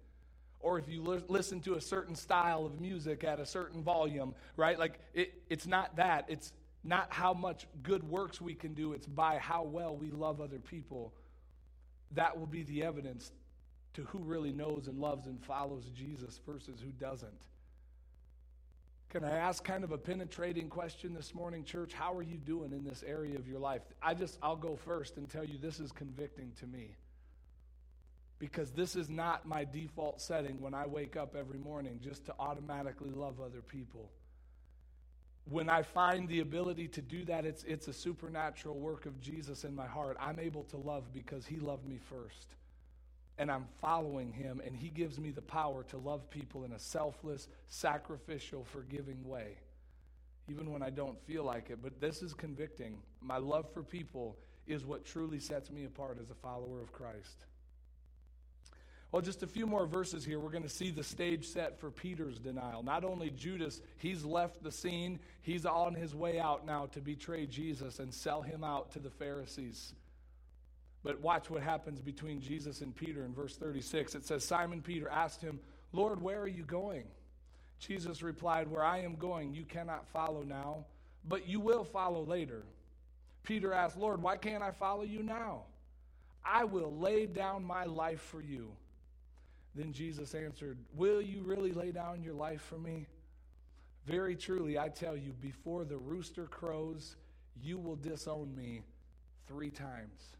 or 0.65 0.79
if 0.79 0.89
you 0.89 1.03
li- 1.03 1.23
listen 1.27 1.61
to 1.61 1.75
a 1.75 1.81
certain 1.81 2.15
style 2.15 2.65
of 2.65 2.81
music 2.81 3.23
at 3.23 3.39
a 3.39 3.45
certain 3.45 3.83
volume, 3.83 4.33
right? 4.57 4.79
Like, 4.79 4.99
it, 5.13 5.31
it's 5.47 5.67
not 5.67 5.97
that. 5.97 6.25
It's 6.27 6.51
not 6.83 7.13
how 7.13 7.35
much 7.35 7.67
good 7.83 8.03
works 8.03 8.41
we 8.41 8.55
can 8.55 8.73
do, 8.73 8.93
it's 8.93 9.05
by 9.05 9.37
how 9.37 9.61
well 9.63 9.95
we 9.95 10.09
love 10.09 10.41
other 10.41 10.57
people. 10.57 11.13
That 12.13 12.39
will 12.39 12.47
be 12.47 12.63
the 12.63 12.83
evidence 12.83 13.31
to 13.93 14.01
who 14.05 14.19
really 14.19 14.51
knows 14.51 14.87
and 14.87 14.99
loves 14.99 15.27
and 15.27 15.39
follows 15.43 15.89
Jesus 15.93 16.39
versus 16.47 16.79
who 16.81 16.91
doesn't. 16.91 17.45
Can 19.15 19.23
I 19.23 19.37
ask 19.37 19.63
kind 19.63 19.85
of 19.85 19.93
a 19.93 19.97
penetrating 19.97 20.67
question 20.67 21.13
this 21.13 21.33
morning, 21.33 21.63
church? 21.63 21.93
How 21.93 22.13
are 22.17 22.21
you 22.21 22.35
doing 22.35 22.73
in 22.73 22.83
this 22.83 23.01
area 23.07 23.37
of 23.37 23.47
your 23.47 23.59
life? 23.59 23.81
I 24.01 24.13
just, 24.13 24.37
I'll 24.43 24.57
go 24.57 24.75
first 24.75 25.15
and 25.15 25.29
tell 25.29 25.45
you 25.45 25.57
this 25.57 25.79
is 25.79 25.93
convicting 25.93 26.51
to 26.59 26.67
me 26.67 26.97
because 28.39 28.71
this 28.71 28.93
is 28.93 29.07
not 29.09 29.45
my 29.45 29.63
default 29.63 30.19
setting 30.19 30.59
when 30.59 30.73
I 30.73 30.85
wake 30.85 31.15
up 31.15 31.33
every 31.33 31.59
morning 31.59 32.01
just 32.03 32.25
to 32.25 32.35
automatically 32.39 33.09
love 33.09 33.39
other 33.39 33.61
people. 33.61 34.11
When 35.45 35.69
I 35.69 35.83
find 35.83 36.27
the 36.27 36.41
ability 36.41 36.89
to 36.89 37.01
do 37.01 37.23
that, 37.23 37.45
it's, 37.45 37.63
it's 37.63 37.87
a 37.87 37.93
supernatural 37.93 38.77
work 38.77 39.05
of 39.05 39.21
Jesus 39.21 39.63
in 39.63 39.73
my 39.73 39.87
heart. 39.87 40.17
I'm 40.19 40.41
able 40.41 40.63
to 40.63 40.77
love 40.77 41.13
because 41.13 41.45
he 41.45 41.55
loved 41.55 41.87
me 41.87 41.99
first. 42.09 42.57
And 43.37 43.51
I'm 43.51 43.65
following 43.81 44.31
him, 44.31 44.61
and 44.65 44.75
he 44.75 44.89
gives 44.89 45.19
me 45.19 45.31
the 45.31 45.41
power 45.41 45.83
to 45.89 45.97
love 45.97 46.29
people 46.29 46.63
in 46.63 46.71
a 46.71 46.79
selfless, 46.79 47.49
sacrificial, 47.67 48.63
forgiving 48.63 49.27
way, 49.27 49.57
even 50.47 50.71
when 50.71 50.81
I 50.81 50.89
don't 50.89 51.19
feel 51.25 51.43
like 51.43 51.69
it. 51.69 51.79
But 51.83 51.99
this 51.99 52.21
is 52.21 52.33
convicting. 52.33 52.99
My 53.21 53.37
love 53.37 53.65
for 53.73 53.83
people 53.83 54.37
is 54.67 54.85
what 54.85 55.05
truly 55.05 55.39
sets 55.39 55.69
me 55.69 55.83
apart 55.83 56.17
as 56.21 56.29
a 56.29 56.35
follower 56.35 56.81
of 56.81 56.93
Christ. 56.93 57.45
Well, 59.11 59.21
just 59.21 59.43
a 59.43 59.47
few 59.47 59.65
more 59.65 59.85
verses 59.85 60.25
here. 60.25 60.39
We're 60.39 60.49
going 60.49 60.63
to 60.63 60.69
see 60.69 60.91
the 60.91 61.03
stage 61.03 61.47
set 61.47 61.79
for 61.79 61.89
Peter's 61.89 62.39
denial. 62.39 62.83
Not 62.83 63.05
only 63.05 63.29
Judas, 63.29 63.81
he's 63.97 64.25
left 64.25 64.61
the 64.63 64.71
scene, 64.71 65.19
he's 65.41 65.65
on 65.65 65.93
his 65.93 66.13
way 66.13 66.39
out 66.39 66.65
now 66.65 66.87
to 66.87 66.99
betray 66.99 67.45
Jesus 67.45 67.99
and 67.99 68.13
sell 68.13 68.41
him 68.41 68.63
out 68.63 68.91
to 68.91 68.99
the 68.99 69.09
Pharisees. 69.09 69.93
But 71.05 71.21
watch 71.21 71.51
what 71.51 71.61
happens 71.61 72.01
between 72.01 72.41
Jesus 72.41 72.81
and 72.81 72.95
Peter 72.95 73.25
in 73.25 73.31
verse 73.31 73.55
36. 73.55 74.15
It 74.15 74.25
says, 74.25 74.43
Simon 74.43 74.81
Peter 74.81 75.07
asked 75.07 75.39
him, 75.39 75.59
Lord, 75.93 76.19
where 76.19 76.41
are 76.41 76.47
you 76.47 76.63
going? 76.63 77.03
Jesus 77.77 78.23
replied, 78.23 78.67
Where 78.67 78.83
I 78.83 79.01
am 79.01 79.15
going, 79.15 79.53
you 79.53 79.65
cannot 79.65 80.07
follow 80.07 80.41
now, 80.41 80.85
but 81.23 81.47
you 81.47 81.59
will 81.59 81.83
follow 81.83 82.25
later. 82.25 82.63
Peter 83.43 83.71
asked, 83.71 83.99
Lord, 83.99 84.19
why 84.19 84.35
can't 84.35 84.63
I 84.63 84.71
follow 84.71 85.03
you 85.03 85.21
now? 85.21 85.65
I 86.43 86.63
will 86.63 86.97
lay 86.97 87.27
down 87.27 87.63
my 87.63 87.83
life 87.83 88.21
for 88.21 88.41
you. 88.41 88.71
Then 89.75 89.93
Jesus 89.93 90.33
answered, 90.33 90.79
Will 90.95 91.21
you 91.21 91.43
really 91.43 91.71
lay 91.71 91.91
down 91.91 92.23
your 92.23 92.33
life 92.33 92.61
for 92.61 92.79
me? 92.79 93.05
Very 94.07 94.35
truly, 94.35 94.79
I 94.79 94.89
tell 94.89 95.15
you, 95.15 95.33
before 95.39 95.85
the 95.85 95.97
rooster 95.97 96.45
crows, 96.45 97.15
you 97.61 97.77
will 97.77 97.95
disown 97.95 98.55
me 98.55 98.81
three 99.47 99.69
times. 99.69 100.35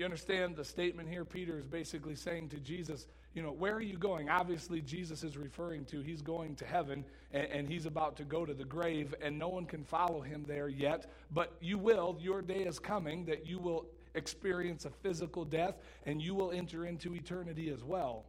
You 0.00 0.06
understand 0.06 0.56
the 0.56 0.64
statement 0.64 1.10
here? 1.10 1.26
Peter 1.26 1.58
is 1.58 1.66
basically 1.66 2.14
saying 2.14 2.48
to 2.48 2.56
Jesus, 2.56 3.06
you 3.34 3.42
know, 3.42 3.52
where 3.52 3.74
are 3.74 3.82
you 3.82 3.98
going? 3.98 4.30
Obviously, 4.30 4.80
Jesus 4.80 5.22
is 5.22 5.36
referring 5.36 5.84
to 5.84 6.00
he's 6.00 6.22
going 6.22 6.54
to 6.54 6.64
heaven 6.64 7.04
and, 7.32 7.44
and, 7.48 7.68
he's 7.68 7.84
about 7.84 8.16
to 8.16 8.24
go 8.24 8.46
to 8.46 8.54
the 8.54 8.64
grave, 8.64 9.14
and 9.20 9.38
no 9.38 9.50
one 9.50 9.66
can 9.66 9.84
follow 9.84 10.22
him 10.22 10.42
there 10.48 10.68
yet. 10.68 11.04
But 11.30 11.52
you 11.60 11.76
will, 11.76 12.16
your 12.18 12.40
day 12.40 12.60
is 12.60 12.78
coming 12.78 13.26
that 13.26 13.44
you 13.44 13.58
will 13.58 13.88
experience 14.14 14.86
a 14.86 14.90
physical 14.90 15.44
death, 15.44 15.74
and 16.06 16.22
you 16.22 16.34
will 16.34 16.50
enter 16.50 16.86
into 16.86 17.14
eternity 17.14 17.68
as 17.68 17.84
well. 17.84 18.24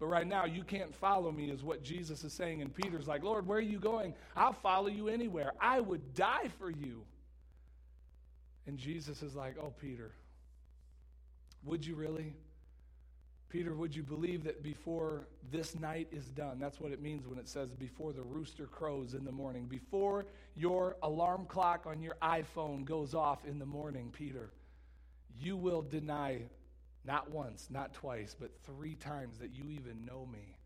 But 0.00 0.06
right 0.06 0.26
now, 0.26 0.46
you 0.46 0.64
can't 0.64 0.92
follow 0.92 1.30
me, 1.30 1.48
is 1.48 1.62
what 1.62 1.84
Jesus 1.84 2.24
is 2.24 2.32
saying. 2.32 2.60
And 2.60 2.74
Peter's 2.74 3.06
like, 3.06 3.22
Lord, 3.22 3.46
where 3.46 3.58
are 3.58 3.60
you 3.60 3.78
going? 3.78 4.14
I'll 4.34 4.52
follow 4.52 4.88
you 4.88 5.06
anywhere. 5.06 5.52
I 5.60 5.78
would 5.78 6.12
die 6.14 6.48
for 6.58 6.70
you. 6.70 7.04
And 8.66 8.76
Jesus 8.76 9.22
is 9.22 9.36
like, 9.36 9.54
Oh, 9.60 9.72
Peter, 9.80 10.10
would 11.64 11.84
you 11.84 11.94
really? 11.94 12.34
Peter, 13.48 13.74
would 13.74 13.94
you 13.94 14.02
believe 14.02 14.44
that 14.44 14.62
before 14.62 15.28
this 15.52 15.78
night 15.78 16.08
is 16.10 16.26
done? 16.26 16.58
That's 16.58 16.80
what 16.80 16.90
it 16.90 17.00
means 17.00 17.26
when 17.26 17.38
it 17.38 17.48
says 17.48 17.74
before 17.74 18.12
the 18.12 18.22
rooster 18.22 18.66
crows 18.66 19.14
in 19.14 19.24
the 19.24 19.32
morning, 19.32 19.66
before 19.66 20.26
your 20.56 20.96
alarm 21.02 21.46
clock 21.46 21.86
on 21.86 22.02
your 22.02 22.16
iPhone 22.20 22.84
goes 22.84 23.14
off 23.14 23.44
in 23.44 23.58
the 23.58 23.66
morning, 23.66 24.10
Peter 24.12 24.50
you 25.40 25.56
will 25.56 25.82
deny 25.82 26.42
not 27.04 27.30
once, 27.30 27.68
not 27.70 27.92
twice, 27.92 28.34
but 28.38 28.50
three 28.64 28.94
times 28.94 29.38
that 29.38 29.54
you 29.54 29.70
even 29.70 30.04
know 30.04 30.26
me, 30.32 30.56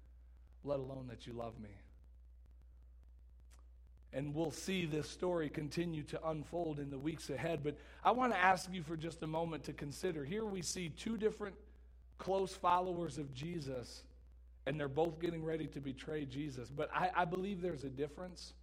let 0.65 0.79
alone 0.79 1.07
that 1.09 1.27
you 1.27 1.33
love 1.33 1.59
me. 1.61 1.71
And 4.13 4.35
we'll 4.35 4.51
see 4.51 4.87
this 4.87 5.09
story 5.09 5.51
continue 5.51 6.03
to 6.05 6.29
unfold 6.29 6.79
in 6.79 6.91
the 6.91 6.99
weeks 6.99 7.29
ahead. 7.29 7.61
But 7.63 7.77
I 8.03 8.11
want 8.13 8.33
to 8.33 8.39
ask 8.39 8.73
you 8.73 8.83
for 8.83 8.97
just 8.97 9.23
a 9.23 9.27
moment 9.27 9.65
to 9.65 9.73
consider. 9.73 10.25
Here 10.25 10.45
we 10.47 10.63
see 10.63 10.89
two 10.89 11.19
different 11.19 11.55
close 12.17 12.55
followers 12.55 13.19
of 13.19 13.35
Jesus, 13.35 14.03
and 14.67 14.81
they're 14.81 14.89
both 14.89 15.21
getting 15.21 15.45
ready 15.45 15.67
to 15.69 15.81
betray 15.81 16.25
Jesus. 16.25 16.71
But 16.71 16.91
I, 16.95 17.11
I 17.15 17.25
believe 17.27 17.61
there's 17.61 17.85
a 17.85 17.91
difference. 17.91 18.55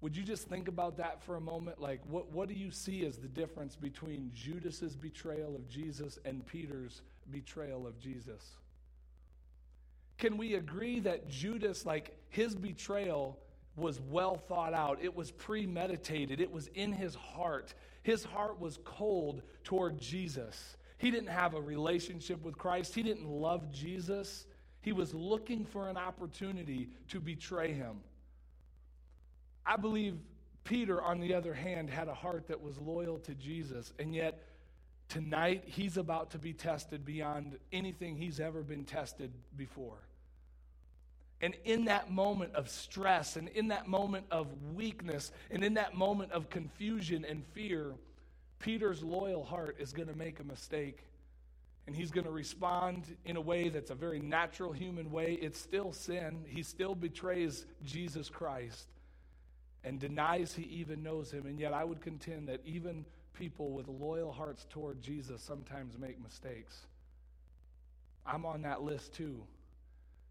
Would 0.00 0.16
you 0.16 0.22
just 0.22 0.48
think 0.48 0.68
about 0.68 0.96
that 0.98 1.22
for 1.24 1.36
a 1.36 1.40
moment? 1.40 1.80
Like, 1.80 2.00
what, 2.08 2.30
what 2.32 2.48
do 2.48 2.54
you 2.54 2.70
see 2.70 3.04
as 3.04 3.18
the 3.18 3.28
difference 3.28 3.76
between 3.76 4.30
Judas's 4.32 4.96
betrayal 4.96 5.54
of 5.54 5.68
Jesus 5.68 6.18
and 6.24 6.46
Peter's 6.46 7.02
betrayal 7.30 7.86
of 7.86 7.98
Jesus? 7.98 8.56
Can 10.16 10.36
we 10.36 10.54
agree 10.54 11.00
that 11.00 11.28
Judas, 11.28 11.84
like, 11.84 12.16
his 12.28 12.54
betrayal 12.54 13.38
was 13.78 14.00
well 14.00 14.36
thought 14.36 14.74
out? 14.74 14.98
It 15.02 15.14
was 15.14 15.30
premeditated, 15.30 16.40
it 16.40 16.50
was 16.50 16.68
in 16.68 16.92
his 16.92 17.14
heart. 17.14 17.74
His 18.02 18.24
heart 18.24 18.60
was 18.60 18.78
cold 18.84 19.42
toward 19.64 19.98
Jesus. 19.98 20.76
He 20.98 21.10
didn't 21.10 21.28
have 21.28 21.54
a 21.54 21.60
relationship 21.60 22.42
with 22.42 22.58
Christ, 22.58 22.94
he 22.94 23.02
didn't 23.02 23.28
love 23.28 23.70
Jesus. 23.72 24.46
He 24.80 24.92
was 24.92 25.12
looking 25.12 25.64
for 25.64 25.88
an 25.88 25.96
opportunity 25.96 26.88
to 27.08 27.20
betray 27.20 27.72
him. 27.72 27.98
I 29.66 29.76
believe 29.76 30.14
Peter, 30.64 31.02
on 31.02 31.20
the 31.20 31.34
other 31.34 31.52
hand, 31.52 31.90
had 31.90 32.08
a 32.08 32.14
heart 32.14 32.48
that 32.48 32.62
was 32.62 32.78
loyal 32.78 33.18
to 33.20 33.34
Jesus, 33.34 33.92
and 33.98 34.14
yet 34.14 34.42
tonight 35.08 35.64
he's 35.66 35.96
about 35.96 36.30
to 36.30 36.38
be 36.38 36.52
tested 36.52 37.04
beyond 37.04 37.58
anything 37.72 38.16
he's 38.16 38.40
ever 38.40 38.62
been 38.62 38.84
tested 38.84 39.32
before. 39.56 40.07
And 41.40 41.54
in 41.64 41.84
that 41.84 42.10
moment 42.10 42.54
of 42.54 42.68
stress, 42.68 43.36
and 43.36 43.48
in 43.48 43.68
that 43.68 43.86
moment 43.86 44.26
of 44.30 44.48
weakness, 44.74 45.30
and 45.50 45.62
in 45.62 45.74
that 45.74 45.94
moment 45.94 46.32
of 46.32 46.50
confusion 46.50 47.24
and 47.24 47.44
fear, 47.52 47.94
Peter's 48.58 49.02
loyal 49.02 49.44
heart 49.44 49.76
is 49.78 49.92
going 49.92 50.08
to 50.08 50.16
make 50.16 50.40
a 50.40 50.44
mistake. 50.44 51.04
And 51.86 51.94
he's 51.96 52.10
going 52.10 52.26
to 52.26 52.32
respond 52.32 53.16
in 53.24 53.36
a 53.36 53.40
way 53.40 53.68
that's 53.68 53.90
a 53.90 53.94
very 53.94 54.18
natural 54.18 54.72
human 54.72 55.10
way. 55.10 55.38
It's 55.40 55.58
still 55.58 55.92
sin. 55.92 56.44
He 56.46 56.62
still 56.62 56.94
betrays 56.94 57.64
Jesus 57.84 58.28
Christ 58.28 58.88
and 59.84 59.98
denies 59.98 60.54
he 60.54 60.64
even 60.64 61.02
knows 61.02 61.30
him. 61.30 61.46
And 61.46 61.58
yet, 61.58 61.72
I 61.72 61.84
would 61.84 62.00
contend 62.00 62.48
that 62.48 62.60
even 62.64 63.04
people 63.32 63.70
with 63.70 63.88
loyal 63.88 64.32
hearts 64.32 64.66
toward 64.68 65.00
Jesus 65.00 65.40
sometimes 65.40 65.96
make 65.96 66.22
mistakes. 66.22 66.86
I'm 68.26 68.44
on 68.44 68.62
that 68.62 68.82
list 68.82 69.14
too. 69.14 69.42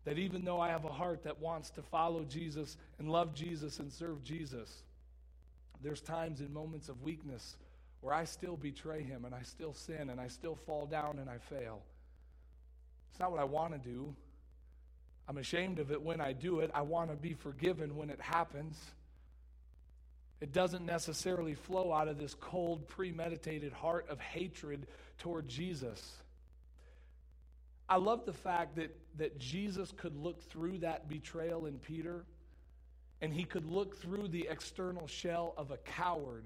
That 0.07 0.19
even 0.19 0.45
though 0.45 0.61
I 0.61 0.69
have 0.69 0.85
a 0.85 0.89
heart 0.89 1.23
that 1.23 1.41
wants 1.41 1.69
to 1.71 1.81
follow 1.81 2.23
Jesus 2.23 2.77
and 2.97 3.11
love 3.11 3.33
Jesus 3.33 3.79
and 3.79 3.91
serve 3.91 4.23
Jesus, 4.23 4.83
there's 5.83 5.99
times 5.99 6.39
and 6.39 6.49
moments 6.53 6.87
of 6.87 7.01
weakness 7.01 7.57
where 7.99 8.13
I 8.13 8.23
still 8.23 8.55
betray 8.55 9.03
him 9.03 9.25
and 9.25 9.35
I 9.35 9.41
still 9.41 9.73
sin 9.73 10.09
and 10.09 10.17
I 10.17 10.29
still 10.29 10.55
fall 10.55 10.85
down 10.85 11.19
and 11.19 11.29
I 11.29 11.39
fail. 11.39 11.81
It's 13.11 13.19
not 13.19 13.31
what 13.31 13.41
I 13.41 13.43
want 13.43 13.73
to 13.73 13.79
do. 13.79 14.15
I'm 15.27 15.39
ashamed 15.39 15.77
of 15.77 15.91
it 15.91 16.01
when 16.01 16.21
I 16.21 16.31
do 16.31 16.61
it. 16.61 16.71
I 16.73 16.83
want 16.83 17.09
to 17.09 17.17
be 17.17 17.33
forgiven 17.33 17.97
when 17.97 18.09
it 18.09 18.21
happens. 18.21 18.79
It 20.39 20.53
doesn't 20.53 20.85
necessarily 20.85 21.53
flow 21.53 21.91
out 21.91 22.07
of 22.07 22.17
this 22.17 22.33
cold, 22.33 22.87
premeditated 22.87 23.73
heart 23.73 24.05
of 24.07 24.21
hatred 24.21 24.87
toward 25.17 25.49
Jesus. 25.49 26.15
I 27.89 27.98
love 27.98 28.25
the 28.25 28.34
fact 28.34 28.75
that, 28.75 28.96
that 29.17 29.39
Jesus 29.39 29.94
could 29.96 30.15
look 30.15 30.41
through 30.50 30.79
that 30.79 31.08
betrayal 31.08 31.65
in 31.65 31.79
Peter 31.79 32.25
and 33.22 33.34
he 33.34 33.46
could 33.46 33.65
look 33.65 34.00
through 34.01 34.27
the 34.27 34.48
external 34.50 35.08
shell 35.08 35.53
of 35.58 35.72
a 35.72 35.77
coward 35.77 36.44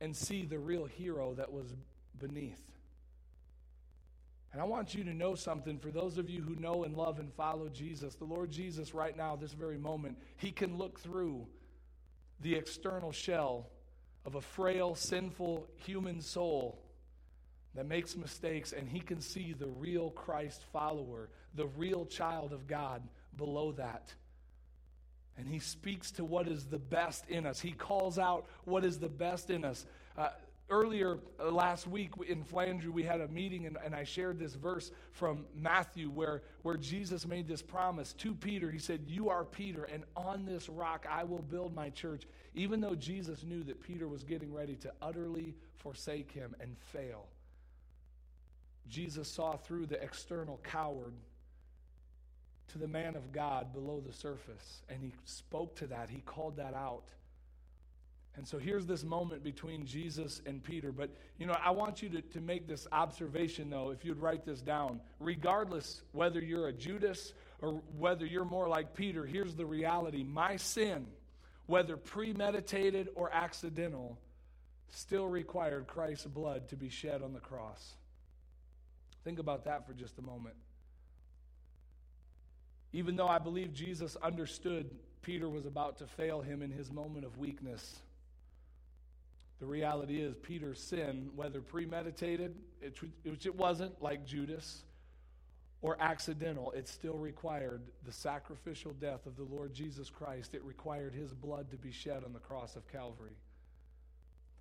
and 0.00 0.14
see 0.14 0.44
the 0.44 0.58
real 0.58 0.84
hero 0.84 1.34
that 1.34 1.52
was 1.52 1.74
beneath. 2.18 2.60
And 4.52 4.60
I 4.60 4.64
want 4.64 4.94
you 4.94 5.02
to 5.04 5.14
know 5.14 5.34
something 5.34 5.78
for 5.78 5.90
those 5.90 6.18
of 6.18 6.28
you 6.28 6.42
who 6.42 6.54
know 6.56 6.84
and 6.84 6.94
love 6.94 7.18
and 7.18 7.32
follow 7.32 7.70
Jesus. 7.70 8.16
The 8.16 8.24
Lord 8.24 8.50
Jesus, 8.50 8.92
right 8.92 9.16
now, 9.16 9.34
this 9.34 9.54
very 9.54 9.78
moment, 9.78 10.18
he 10.36 10.50
can 10.52 10.76
look 10.76 11.00
through 11.00 11.46
the 12.40 12.54
external 12.54 13.12
shell 13.12 13.70
of 14.26 14.34
a 14.34 14.42
frail, 14.42 14.94
sinful 14.94 15.66
human 15.76 16.20
soul 16.20 16.81
that 17.74 17.86
makes 17.86 18.16
mistakes, 18.16 18.72
and 18.72 18.88
he 18.88 19.00
can 19.00 19.20
see 19.20 19.54
the 19.58 19.68
real 19.68 20.10
Christ 20.10 20.62
follower, 20.72 21.30
the 21.54 21.66
real 21.66 22.04
child 22.04 22.52
of 22.52 22.66
God 22.66 23.02
below 23.36 23.72
that. 23.72 24.12
And 25.38 25.48
he 25.48 25.58
speaks 25.58 26.10
to 26.12 26.24
what 26.24 26.46
is 26.46 26.66
the 26.66 26.78
best 26.78 27.26
in 27.28 27.46
us. 27.46 27.60
He 27.60 27.72
calls 27.72 28.18
out 28.18 28.46
what 28.64 28.84
is 28.84 28.98
the 28.98 29.08
best 29.08 29.48
in 29.48 29.64
us. 29.64 29.86
Uh, 30.16 30.28
earlier 30.68 31.18
uh, 31.40 31.50
last 31.50 31.86
week 31.86 32.10
in 32.28 32.44
Flandreau, 32.44 32.90
we 32.90 33.02
had 33.02 33.20
a 33.20 33.28
meeting, 33.28 33.66
and, 33.66 33.78
and 33.84 33.94
I 33.94 34.04
shared 34.04 34.38
this 34.38 34.54
verse 34.54 34.90
from 35.12 35.46
Matthew 35.54 36.10
where, 36.10 36.42
where 36.62 36.76
Jesus 36.76 37.26
made 37.26 37.48
this 37.48 37.62
promise 37.62 38.12
to 38.14 38.34
Peter. 38.34 38.70
He 38.70 38.78
said, 38.78 39.00
You 39.06 39.30
are 39.30 39.44
Peter, 39.44 39.84
and 39.84 40.04
on 40.16 40.44
this 40.44 40.68
rock 40.68 41.06
I 41.10 41.24
will 41.24 41.42
build 41.42 41.74
my 41.74 41.90
church. 41.90 42.24
Even 42.54 42.80
though 42.80 42.94
Jesus 42.94 43.42
knew 43.42 43.62
that 43.64 43.80
Peter 43.80 44.08
was 44.08 44.24
getting 44.24 44.52
ready 44.52 44.76
to 44.76 44.92
utterly 45.00 45.54
forsake 45.76 46.30
him 46.30 46.54
and 46.60 46.76
fail, 46.78 47.28
Jesus 48.88 49.28
saw 49.28 49.56
through 49.56 49.86
the 49.86 50.02
external 50.02 50.60
coward 50.62 51.14
to 52.68 52.78
the 52.78 52.88
man 52.88 53.16
of 53.16 53.32
God 53.32 53.72
below 53.72 54.02
the 54.04 54.12
surface, 54.12 54.82
and 54.88 55.02
he 55.02 55.12
spoke 55.24 55.76
to 55.76 55.86
that. 55.88 56.08
He 56.10 56.20
called 56.20 56.56
that 56.56 56.74
out. 56.74 57.04
And 58.34 58.48
so 58.48 58.58
here's 58.58 58.86
this 58.86 59.04
moment 59.04 59.44
between 59.44 59.84
Jesus 59.84 60.40
and 60.46 60.64
Peter. 60.64 60.90
But, 60.90 61.10
you 61.38 61.46
know, 61.46 61.56
I 61.62 61.70
want 61.70 62.02
you 62.02 62.08
to, 62.10 62.22
to 62.22 62.40
make 62.40 62.66
this 62.66 62.86
observation, 62.90 63.68
though, 63.68 63.90
if 63.90 64.06
you'd 64.06 64.18
write 64.18 64.46
this 64.46 64.62
down. 64.62 65.00
Regardless 65.20 66.00
whether 66.12 66.40
you're 66.40 66.68
a 66.68 66.72
Judas 66.72 67.34
or 67.60 67.82
whether 67.98 68.24
you're 68.24 68.46
more 68.46 68.68
like 68.68 68.94
Peter, 68.94 69.26
here's 69.26 69.54
the 69.54 69.66
reality 69.66 70.24
my 70.24 70.56
sin, 70.56 71.06
whether 71.66 71.98
premeditated 71.98 73.10
or 73.14 73.30
accidental, 73.32 74.18
still 74.88 75.28
required 75.28 75.86
Christ's 75.86 76.26
blood 76.26 76.68
to 76.70 76.76
be 76.76 76.88
shed 76.88 77.22
on 77.22 77.34
the 77.34 77.40
cross. 77.40 77.96
Think 79.24 79.38
about 79.38 79.64
that 79.64 79.86
for 79.86 79.92
just 79.92 80.18
a 80.18 80.22
moment. 80.22 80.56
Even 82.92 83.16
though 83.16 83.28
I 83.28 83.38
believe 83.38 83.72
Jesus 83.72 84.16
understood 84.22 84.90
Peter 85.22 85.48
was 85.48 85.64
about 85.64 85.98
to 85.98 86.06
fail 86.06 86.40
him 86.42 86.62
in 86.62 86.70
his 86.70 86.90
moment 86.90 87.24
of 87.24 87.38
weakness, 87.38 88.00
the 89.60 89.66
reality 89.66 90.20
is, 90.20 90.34
Peter's 90.42 90.80
sin, 90.80 91.30
whether 91.36 91.60
premeditated, 91.60 92.56
which 93.22 93.46
it 93.46 93.54
wasn't 93.54 94.02
like 94.02 94.26
Judas, 94.26 94.82
or 95.82 95.96
accidental, 96.00 96.72
it 96.72 96.88
still 96.88 97.16
required 97.16 97.82
the 98.04 98.12
sacrificial 98.12 98.92
death 98.92 99.26
of 99.26 99.36
the 99.36 99.44
Lord 99.44 99.72
Jesus 99.72 100.10
Christ. 100.10 100.54
It 100.54 100.64
required 100.64 101.14
his 101.14 101.32
blood 101.32 101.70
to 101.70 101.76
be 101.76 101.92
shed 101.92 102.24
on 102.24 102.32
the 102.32 102.40
cross 102.40 102.76
of 102.76 102.90
Calvary. 102.90 103.36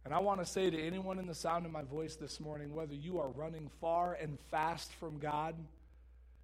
And 0.03 0.13
I 0.13 0.19
want 0.19 0.39
to 0.39 0.45
say 0.45 0.69
to 0.69 0.81
anyone 0.81 1.19
in 1.19 1.27
the 1.27 1.35
sound 1.35 1.65
of 1.65 1.71
my 1.71 1.83
voice 1.83 2.15
this 2.15 2.39
morning 2.39 2.73
whether 2.73 2.95
you 2.95 3.19
are 3.19 3.29
running 3.29 3.69
far 3.79 4.13
and 4.13 4.39
fast 4.49 4.93
from 4.93 5.19
God 5.19 5.55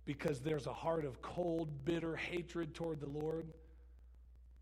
because 0.05 0.39
there's 0.39 0.67
a 0.67 0.73
heart 0.73 1.05
of 1.05 1.21
cold, 1.21 1.69
bitter 1.83 2.15
hatred 2.15 2.73
toward 2.73 2.99
the 2.99 3.09
Lord 3.09 3.47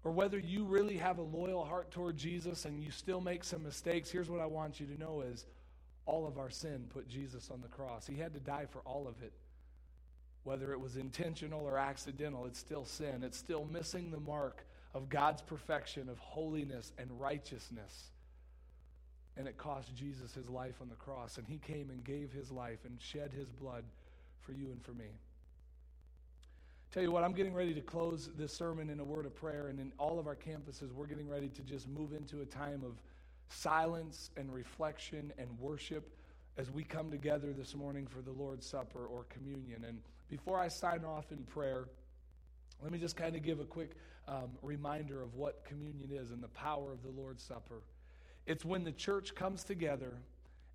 or 0.06 0.12
whether 0.12 0.38
you 0.38 0.66
really 0.66 0.98
have 0.98 1.18
a 1.18 1.24
loyal 1.24 1.66
heart 1.66 1.90
toward 1.90 2.16
Jesus 2.16 2.66
and 2.66 2.82
you 2.82 2.92
still 2.92 3.20
make 3.20 3.44
some 3.44 3.64
mistakes, 3.64 4.12
here's 4.12 4.30
what 4.30 4.40
I 4.40 4.46
want 4.46 4.80
you 4.80 4.86
to 4.86 5.00
know 5.00 5.22
is 5.22 5.48
all 6.06 6.28
of 6.28 6.38
our 6.38 6.52
sin 6.52 6.86
put 6.90 7.10
Jesus 7.10 7.50
on 7.50 7.60
the 7.60 7.68
cross. 7.68 8.06
He 8.06 8.16
had 8.16 8.32
to 8.36 8.40
die 8.40 8.68
for 8.70 8.82
all 8.86 9.08
of 9.08 9.24
it. 9.24 9.34
Whether 10.44 10.72
it 10.74 10.80
was 10.80 10.96
intentional 10.96 11.62
or 11.62 11.80
accidental, 11.80 12.46
it's 12.46 12.60
still 12.60 12.86
sin. 12.86 13.24
It's 13.24 13.38
still 13.38 13.66
missing 13.66 14.12
the 14.12 14.20
mark 14.20 14.68
of 14.94 15.10
God's 15.10 15.42
perfection, 15.42 16.08
of 16.08 16.20
holiness 16.20 16.94
and 17.00 17.10
righteousness. 17.20 18.12
And 19.38 19.48
it 19.48 19.58
cost 19.58 19.94
Jesus 19.96 20.34
his 20.34 20.50
life 20.50 20.76
on 20.82 20.90
the 20.90 20.96
cross. 20.96 21.38
And 21.38 21.46
he 21.48 21.58
came 21.58 21.90
and 21.90 22.04
gave 22.04 22.32
his 22.32 22.52
life 22.52 22.80
and 22.86 23.00
shed 23.02 23.32
his 23.34 23.50
blood 23.50 23.84
for 24.42 24.54
you 24.54 24.68
and 24.72 24.82
for 24.84 24.94
me. 24.94 25.08
Tell 26.92 27.04
you 27.04 27.12
what, 27.12 27.26
I'm 27.26 27.34
getting 27.34 27.54
ready 27.54 27.74
to 27.74 27.82
close 27.82 28.30
this 28.38 28.54
sermon 28.54 28.90
in 28.90 29.02
a 29.02 29.04
word 29.04 29.26
of 29.26 29.36
prayer, 29.36 29.68
and 29.68 29.82
in 29.82 29.92
all 29.98 30.18
of 30.18 30.28
our 30.28 30.36
campuses, 30.36 30.94
we're 30.94 31.08
getting 31.08 31.28
ready 31.28 31.50
to 31.50 31.62
just 31.62 31.90
move 31.90 32.14
into 32.14 32.42
a 32.42 32.46
time 32.46 32.84
of 32.86 32.94
silence 33.50 34.30
and 34.38 34.54
reflection 34.54 35.34
and 35.38 35.50
worship 35.60 36.10
as 36.58 36.72
we 36.72 36.86
come 36.86 37.12
together 37.12 37.52
this 37.52 37.76
morning 37.76 38.08
for 38.08 38.22
the 38.22 38.32
Lord's 38.32 38.66
Supper 38.66 39.06
or 39.08 39.26
communion. 39.26 39.84
And 39.86 40.00
before 40.30 40.58
I 40.58 40.70
sign 40.70 41.04
off 41.04 41.34
in 41.34 41.40
prayer, 41.40 41.90
let 42.82 42.94
me 42.94 42.98
just 42.98 43.18
kind 43.18 43.36
of 43.36 43.44
give 43.44 43.60
a 43.60 43.66
quick 43.66 43.92
um, 44.30 44.52
reminder 44.62 45.22
of 45.22 45.36
what 45.36 45.66
communion 45.66 46.12
is 46.12 46.32
and 46.32 46.42
the 46.42 46.48
power 46.50 46.94
of 46.94 47.04
the 47.04 47.10
Lord's 47.10 47.44
Supper. 47.44 47.82
It's 48.46 48.64
when 48.64 48.84
the 48.84 48.92
church 48.92 49.34
comes 49.34 49.64
together 49.64 50.14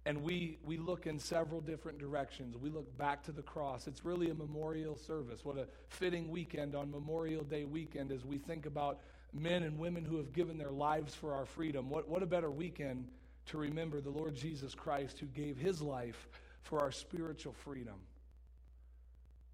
and 0.07 0.23
we, 0.23 0.59
we 0.65 0.79
look 0.79 1.07
in 1.07 1.19
several 1.19 1.61
different 1.61 1.99
directions. 1.99 2.57
We 2.57 2.71
look 2.71 2.97
back 2.97 3.23
to 3.25 3.33
the 3.33 3.43
cross. 3.43 3.87
It's 3.87 4.05
really 4.05 4.31
a 4.31 4.35
memorial 4.35 4.97
service. 4.97 5.45
What 5.45 5.59
a 5.59 5.67
fitting 5.89 6.31
weekend 6.31 6.75
on 6.75 6.91
Memorial 6.91 7.45
Day 7.45 7.65
weekend 7.65 8.11
as 8.11 8.25
we 8.25 8.39
think 8.39 8.67
about 8.67 9.01
men 9.33 9.63
and 9.63 9.79
women 9.79 10.05
who 10.05 10.17
have 10.17 10.33
given 10.33 10.59
their 10.59 10.73
lives 10.73 11.15
for 11.15 11.35
our 11.35 11.45
freedom. 11.45 11.91
What, 11.91 12.09
what 12.09 12.23
a 12.23 12.27
better 12.27 12.51
weekend 12.51 13.07
to 13.47 13.59
remember 13.59 14.01
the 14.01 14.11
Lord 14.11 14.35
Jesus 14.35 14.75
Christ 14.75 15.19
who 15.19 15.27
gave 15.27 15.57
his 15.57 15.83
life 15.83 16.29
for 16.63 16.81
our 16.81 16.91
spiritual 16.91 17.53
freedom. 17.53 17.97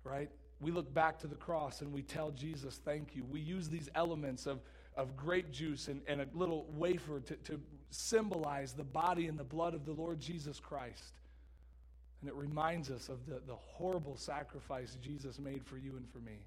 Right? 0.05 0.31
We 0.61 0.71
look 0.71 0.95
back 0.95 1.19
to 1.19 1.27
the 1.27 1.35
cross 1.35 1.83
and 1.83 1.93
we 1.93 2.03
tell 2.03 2.31
Jesus, 2.31 2.81
thank 2.85 3.17
you. 3.17 3.25
We 3.25 3.41
use 3.41 3.69
these 3.69 3.91
elements 3.95 4.47
of 4.47 4.61
of 4.97 5.17
grape 5.17 5.53
juice 5.53 5.89
and, 5.89 6.01
and 6.09 6.21
a 6.21 6.27
little 6.35 6.67
wafer 6.75 7.21
to, 7.21 7.37
to 7.37 7.61
symbolize 7.91 8.73
the 8.73 8.85
body 8.85 9.27
and 9.27 9.39
the 9.39 9.45
blood 9.45 9.75
of 9.75 9.85
the 9.85 9.93
Lord 9.93 10.21
Jesus 10.21 10.61
Christ. 10.61 11.15
And 12.21 12.31
it 12.31 12.37
reminds 12.37 12.91
us 12.91 13.09
of 13.09 13.27
the, 13.27 13.41
the 13.47 13.55
horrible 13.55 14.17
sacrifice 14.17 14.97
Jesus 15.03 15.39
made 15.39 15.65
for 15.65 15.77
you 15.77 15.97
and 15.97 16.09
for 16.11 16.19
me. 16.19 16.39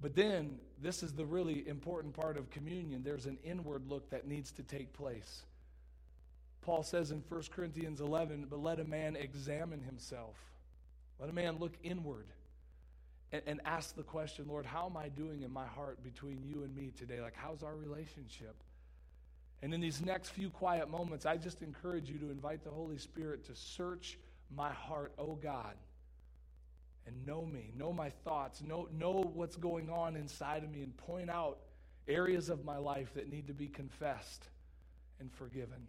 But 0.00 0.14
then, 0.14 0.58
this 0.80 1.02
is 1.02 1.12
the 1.12 1.26
really 1.26 1.66
important 1.66 2.14
part 2.14 2.36
of 2.36 2.50
communion. 2.50 3.02
There's 3.02 3.26
an 3.26 3.38
inward 3.42 3.88
look 3.88 4.10
that 4.10 4.26
needs 4.26 4.52
to 4.52 4.62
take 4.62 4.92
place. 4.92 5.42
Paul 6.62 6.82
says 6.82 7.10
in 7.10 7.22
1 7.28 7.42
Corinthians 7.50 8.00
11, 8.00 8.46
but 8.48 8.62
let 8.62 8.78
a 8.78 8.84
man 8.84 9.16
examine 9.16 9.80
himself. 9.80 10.36
Let 11.18 11.30
a 11.30 11.32
man 11.32 11.56
look 11.58 11.72
inward 11.82 12.26
and, 13.32 13.42
and 13.46 13.60
ask 13.64 13.96
the 13.96 14.02
question, 14.02 14.46
Lord, 14.48 14.66
how 14.66 14.86
am 14.86 14.96
I 14.96 15.08
doing 15.08 15.42
in 15.42 15.52
my 15.52 15.66
heart 15.66 16.02
between 16.02 16.42
you 16.44 16.62
and 16.62 16.74
me 16.74 16.92
today? 16.96 17.20
Like, 17.20 17.34
how's 17.36 17.62
our 17.62 17.74
relationship? 17.74 18.54
And 19.62 19.74
in 19.74 19.80
these 19.80 20.00
next 20.00 20.30
few 20.30 20.50
quiet 20.50 20.88
moments, 20.88 21.26
I 21.26 21.36
just 21.36 21.62
encourage 21.62 22.08
you 22.08 22.18
to 22.18 22.30
invite 22.30 22.62
the 22.62 22.70
Holy 22.70 22.98
Spirit 22.98 23.44
to 23.46 23.56
search 23.56 24.18
my 24.54 24.70
heart, 24.70 25.12
oh 25.18 25.34
God, 25.34 25.74
and 27.06 27.26
know 27.26 27.44
me, 27.44 27.72
know 27.76 27.92
my 27.92 28.10
thoughts, 28.10 28.62
know, 28.62 28.88
know 28.92 29.30
what's 29.34 29.56
going 29.56 29.90
on 29.90 30.14
inside 30.14 30.62
of 30.62 30.70
me, 30.70 30.82
and 30.82 30.96
point 30.96 31.28
out 31.28 31.58
areas 32.06 32.48
of 32.48 32.64
my 32.64 32.76
life 32.76 33.12
that 33.14 33.30
need 33.30 33.46
to 33.48 33.54
be 33.54 33.66
confessed 33.66 34.48
and 35.20 35.32
forgiven. 35.32 35.86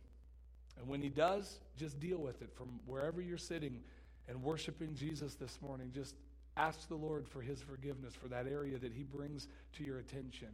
And 0.79 0.88
when 0.88 1.01
He 1.01 1.10
does, 1.10 1.60
just 1.77 1.99
deal 1.99 2.17
with 2.17 2.41
it 2.41 2.51
from 2.55 2.79
wherever 2.86 3.21
you're 3.21 3.38
sitting 3.38 3.82
and 4.27 4.41
worshiping 4.41 4.95
Jesus 4.95 5.36
this 5.36 5.60
morning. 5.62 5.91
Just 5.93 6.15
ask 6.58 6.88
the 6.88 6.95
Lord 6.95 7.27
for 7.27 7.41
His 7.41 7.62
forgiveness 7.62 8.13
for 8.13 8.29
that 8.29 8.47
area 8.47 8.77
that 8.79 8.93
He 8.93 9.03
brings 9.03 9.47
to 9.77 9.84
your 9.84 9.99
attention. 9.99 10.49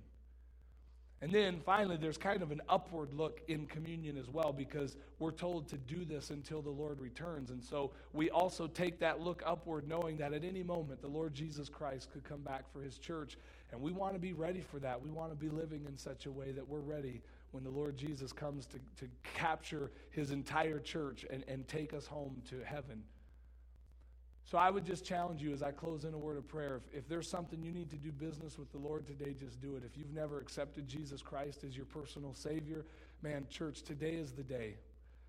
And 1.21 1.31
then 1.31 1.61
finally, 1.65 1.97
there's 1.97 2.17
kind 2.17 2.41
of 2.41 2.51
an 2.51 2.61
upward 2.67 3.13
look 3.13 3.41
in 3.47 3.65
communion 3.67 4.17
as 4.17 4.29
well 4.29 4.51
because 4.51 4.97
we're 5.17 5.31
told 5.31 5.67
to 5.69 5.77
do 5.77 6.03
this 6.03 6.29
until 6.29 6.61
the 6.61 6.69
Lord 6.69 6.99
returns. 6.99 7.51
And 7.51 7.63
so 7.63 7.91
we 8.13 8.29
also 8.29 8.67
take 8.67 8.99
that 8.99 9.21
look 9.21 9.41
upward, 9.45 9.87
knowing 9.87 10.17
that 10.17 10.33
at 10.33 10.43
any 10.43 10.61
moment 10.61 11.01
the 11.01 11.07
Lord 11.07 11.33
Jesus 11.33 11.69
Christ 11.69 12.11
could 12.11 12.25
come 12.25 12.41
back 12.41 12.71
for 12.71 12.81
his 12.81 12.97
church. 12.97 13.37
And 13.71 13.81
we 13.81 13.91
want 13.91 14.13
to 14.13 14.19
be 14.19 14.33
ready 14.33 14.61
for 14.61 14.79
that. 14.79 15.01
We 15.01 15.09
want 15.09 15.31
to 15.31 15.35
be 15.35 15.49
living 15.49 15.85
in 15.87 15.97
such 15.97 16.25
a 16.25 16.31
way 16.31 16.51
that 16.51 16.67
we're 16.67 16.79
ready 16.79 17.21
when 17.51 17.63
the 17.63 17.69
Lord 17.69 17.95
Jesus 17.95 18.33
comes 18.33 18.65
to, 18.67 18.77
to 18.99 19.09
capture 19.33 19.91
his 20.11 20.31
entire 20.31 20.79
church 20.79 21.25
and, 21.31 21.45
and 21.47 21.65
take 21.67 21.93
us 21.93 22.05
home 22.05 22.41
to 22.49 22.61
heaven. 22.65 23.01
So 24.45 24.59
I 24.59 24.69
would 24.69 24.85
just 24.85 25.03
challenge 25.03 25.41
you 25.41 25.53
as 25.53 25.63
I 25.63 25.71
close 25.71 26.05
in 26.05 26.13
a 26.13 26.17
word 26.17 26.37
of 26.37 26.47
prayer. 26.47 26.75
If, 26.75 26.99
if, 26.99 27.09
there's 27.09 27.27
something 27.27 27.63
you 27.63 27.71
need 27.71 27.89
to 27.89 27.95
do 27.97 28.11
business 28.11 28.59
with 28.59 28.71
the 28.71 28.77
Lord 28.77 29.07
today, 29.07 29.35
just 29.39 29.59
do 29.59 29.75
it. 29.75 29.83
If 29.83 29.97
you've 29.97 30.13
never 30.13 30.39
accepted 30.39 30.87
Jesus 30.87 31.21
Christ 31.21 31.63
as 31.63 31.75
your 31.75 31.87
personal 31.87 32.33
Savior, 32.35 32.85
man, 33.23 33.47
church, 33.49 33.81
today 33.81 34.13
is 34.13 34.33
the 34.33 34.43
day. 34.43 34.75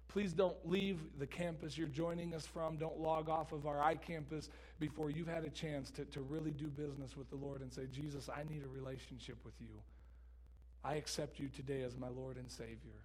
Please 0.08 0.34
don't 0.34 0.56
leave 0.68 1.00
the 1.18 1.26
campus 1.26 1.78
you're 1.78 1.88
joining 1.88 2.34
us 2.34 2.46
from. 2.46 2.76
Don't 2.76 3.00
log 3.00 3.30
off 3.30 3.52
of 3.52 3.66
our 3.66 3.78
iCampus 3.94 4.50
before 4.78 5.10
you've 5.10 5.28
had 5.28 5.44
a 5.44 5.50
chance 5.50 5.90
to, 5.92 6.04
to 6.06 6.20
really 6.20 6.52
do 6.52 6.66
business 6.66 7.16
with 7.16 7.28
the 7.30 7.36
Lord 7.36 7.62
and 7.62 7.72
say, 7.72 7.86
Jesus, 7.90 8.28
I 8.28 8.42
need 8.48 8.62
a 8.64 8.68
relationship 8.68 9.36
with 9.44 9.54
you. 9.60 9.80
I 10.84 10.94
accept 10.96 11.40
you 11.40 11.48
today 11.48 11.82
as 11.82 11.96
my 11.96 12.08
Lord 12.08 12.36
and 12.36 12.50
Savior. 12.50 13.00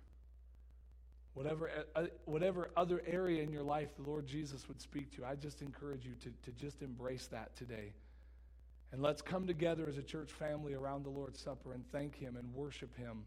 Whatever, 1.34 1.70
uh, 1.70 2.00
uh, 2.00 2.06
whatever 2.26 2.70
other 2.76 3.02
area 3.08 3.42
in 3.42 3.52
your 3.52 3.64
life 3.64 3.96
the 3.96 4.10
Lord 4.10 4.28
Jesus 4.28 4.68
would 4.68 4.82
speak 4.82 5.16
to, 5.16 5.26
I 5.26 5.36
just 5.36 5.62
encourage 5.62 6.06
you 6.06 6.14
to, 6.22 6.52
to 6.52 6.52
just 6.60 6.82
embrace 6.82 7.28
that 7.28 7.56
today. 7.56 7.94
And 8.92 9.02
let's 9.02 9.22
come 9.22 9.48
together 9.48 9.88
as 9.88 9.98
a 9.98 10.04
church 10.04 10.32
family 10.32 10.74
around 10.74 11.06
the 11.06 11.10
Lord's 11.10 11.40
Supper 11.40 11.74
and 11.74 11.90
thank 11.92 12.18
Him 12.18 12.36
and 12.36 12.54
worship 12.54 12.96
Him 12.98 13.24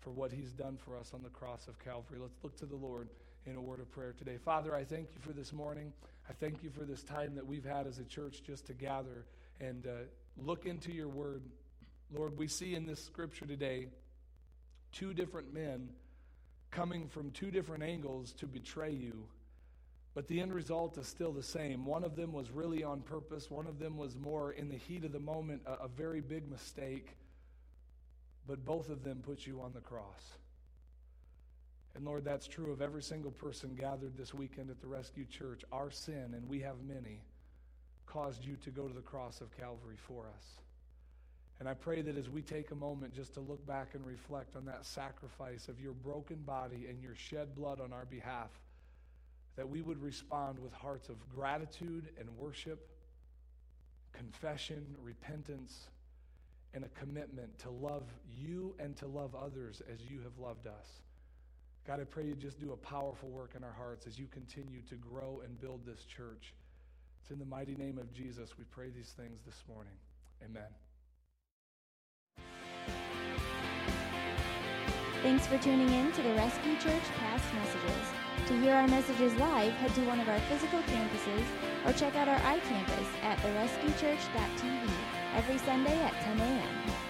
for 0.00 0.10
what 0.10 0.32
He's 0.32 0.50
done 0.50 0.76
for 0.76 0.98
us 0.98 1.12
on 1.14 1.22
the 1.22 1.28
cross 1.28 1.68
of 1.68 1.78
Calvary. 1.78 2.18
Let's 2.20 2.42
look 2.42 2.56
to 2.56 2.66
the 2.66 2.76
Lord 2.76 3.08
in 3.46 3.54
a 3.54 3.60
word 3.60 3.78
of 3.78 3.90
prayer 3.92 4.14
today. 4.16 4.36
Father, 4.36 4.74
I 4.74 4.84
thank 4.84 5.10
you 5.14 5.20
for 5.20 5.32
this 5.32 5.52
morning. 5.52 5.92
I 6.28 6.32
thank 6.32 6.64
you 6.64 6.70
for 6.70 6.84
this 6.84 7.04
time 7.04 7.36
that 7.36 7.46
we've 7.46 7.64
had 7.64 7.86
as 7.86 7.98
a 7.98 8.04
church 8.04 8.42
just 8.42 8.66
to 8.66 8.72
gather 8.72 9.26
and 9.60 9.86
uh, 9.86 9.90
look 10.36 10.66
into 10.66 10.90
your 10.90 11.08
word. 11.08 11.42
Lord, 12.12 12.36
we 12.36 12.48
see 12.48 12.74
in 12.74 12.84
this 12.84 13.02
scripture 13.04 13.46
today 13.46 13.88
two 14.92 15.14
different 15.14 15.54
men 15.54 15.90
coming 16.74 17.08
from 17.08 17.30
two 17.30 17.50
different 17.50 17.82
angles 17.82 18.32
to 18.32 18.46
betray 18.46 18.90
you. 18.90 19.26
But 20.14 20.28
the 20.28 20.40
end 20.40 20.52
result 20.52 20.98
is 20.98 21.06
still 21.06 21.32
the 21.32 21.42
same. 21.42 21.84
One 21.84 22.04
of 22.04 22.16
them 22.16 22.32
was 22.32 22.50
really 22.50 22.84
on 22.84 23.00
purpose, 23.00 23.50
one 23.50 23.66
of 23.66 23.78
them 23.78 23.96
was 23.96 24.16
more 24.16 24.52
in 24.52 24.68
the 24.68 24.76
heat 24.76 25.04
of 25.04 25.12
the 25.12 25.20
moment, 25.20 25.62
a, 25.66 25.84
a 25.84 25.88
very 25.88 26.20
big 26.20 26.50
mistake. 26.50 27.16
But 28.46 28.64
both 28.64 28.90
of 28.90 29.02
them 29.02 29.22
put 29.24 29.46
you 29.46 29.60
on 29.60 29.72
the 29.72 29.80
cross. 29.80 30.38
And 31.94 32.04
Lord, 32.04 32.24
that's 32.24 32.46
true 32.46 32.72
of 32.72 32.82
every 32.82 33.02
single 33.02 33.30
person 33.30 33.74
gathered 33.74 34.16
this 34.16 34.34
weekend 34.34 34.68
at 34.68 34.80
the 34.80 34.86
Rescue 34.86 35.24
Church. 35.24 35.62
Our 35.72 35.90
sin, 35.90 36.34
and 36.34 36.48
we 36.48 36.60
have 36.60 36.76
many, 36.86 37.22
caused 38.06 38.44
you 38.44 38.56
to 38.56 38.70
go 38.70 38.86
to 38.86 38.94
the 38.94 39.00
cross 39.00 39.40
of 39.40 39.56
Calvary 39.56 39.96
for 39.96 40.26
us. 40.26 40.63
And 41.60 41.68
I 41.68 41.74
pray 41.74 42.02
that 42.02 42.16
as 42.16 42.28
we 42.28 42.42
take 42.42 42.72
a 42.72 42.74
moment 42.74 43.14
just 43.14 43.34
to 43.34 43.40
look 43.40 43.64
back 43.66 43.94
and 43.94 44.04
reflect 44.04 44.56
on 44.56 44.64
that 44.66 44.84
sacrifice 44.84 45.68
of 45.68 45.80
your 45.80 45.92
broken 45.92 46.38
body 46.38 46.86
and 46.88 47.00
your 47.00 47.14
shed 47.14 47.54
blood 47.54 47.80
on 47.80 47.92
our 47.92 48.04
behalf, 48.06 48.50
that 49.56 49.68
we 49.68 49.80
would 49.80 50.02
respond 50.02 50.58
with 50.58 50.72
hearts 50.72 51.08
of 51.08 51.16
gratitude 51.28 52.08
and 52.18 52.28
worship, 52.36 52.88
confession, 54.12 54.84
repentance, 55.00 55.88
and 56.74 56.84
a 56.84 56.88
commitment 56.88 57.56
to 57.60 57.70
love 57.70 58.02
you 58.36 58.74
and 58.80 58.96
to 58.96 59.06
love 59.06 59.34
others 59.36 59.80
as 59.92 60.10
you 60.10 60.20
have 60.22 60.36
loved 60.38 60.66
us. 60.66 61.02
God, 61.86 62.00
I 62.00 62.04
pray 62.04 62.24
you 62.24 62.34
just 62.34 62.58
do 62.58 62.72
a 62.72 62.76
powerful 62.76 63.28
work 63.28 63.52
in 63.56 63.62
our 63.62 63.72
hearts 63.72 64.06
as 64.06 64.18
you 64.18 64.26
continue 64.26 64.80
to 64.88 64.96
grow 64.96 65.42
and 65.44 65.60
build 65.60 65.86
this 65.86 66.04
church. 66.04 66.54
It's 67.20 67.30
in 67.30 67.38
the 67.38 67.44
mighty 67.44 67.76
name 67.76 67.98
of 67.98 68.12
Jesus 68.12 68.58
we 68.58 68.64
pray 68.64 68.90
these 68.90 69.14
things 69.16 69.40
this 69.46 69.62
morning. 69.68 69.94
Amen. 70.44 70.83
Thanks 75.24 75.46
for 75.46 75.56
tuning 75.56 75.88
in 75.88 76.12
to 76.12 76.20
the 76.20 76.34
Rescue 76.34 76.76
Church 76.76 77.02
past 77.18 77.54
messages. 77.54 78.12
To 78.46 78.60
hear 78.60 78.74
our 78.74 78.86
messages 78.86 79.34
live, 79.36 79.72
head 79.72 79.94
to 79.94 80.02
one 80.02 80.20
of 80.20 80.28
our 80.28 80.38
physical 80.40 80.80
campuses 80.80 81.46
or 81.86 81.94
check 81.94 82.14
out 82.14 82.28
our 82.28 82.38
iCampus 82.40 83.22
at 83.22 83.38
therescuechurch.tv 83.38 84.90
every 85.34 85.56
Sunday 85.56 85.98
at 86.02 86.12
10 86.12 86.40
a.m. 86.40 87.03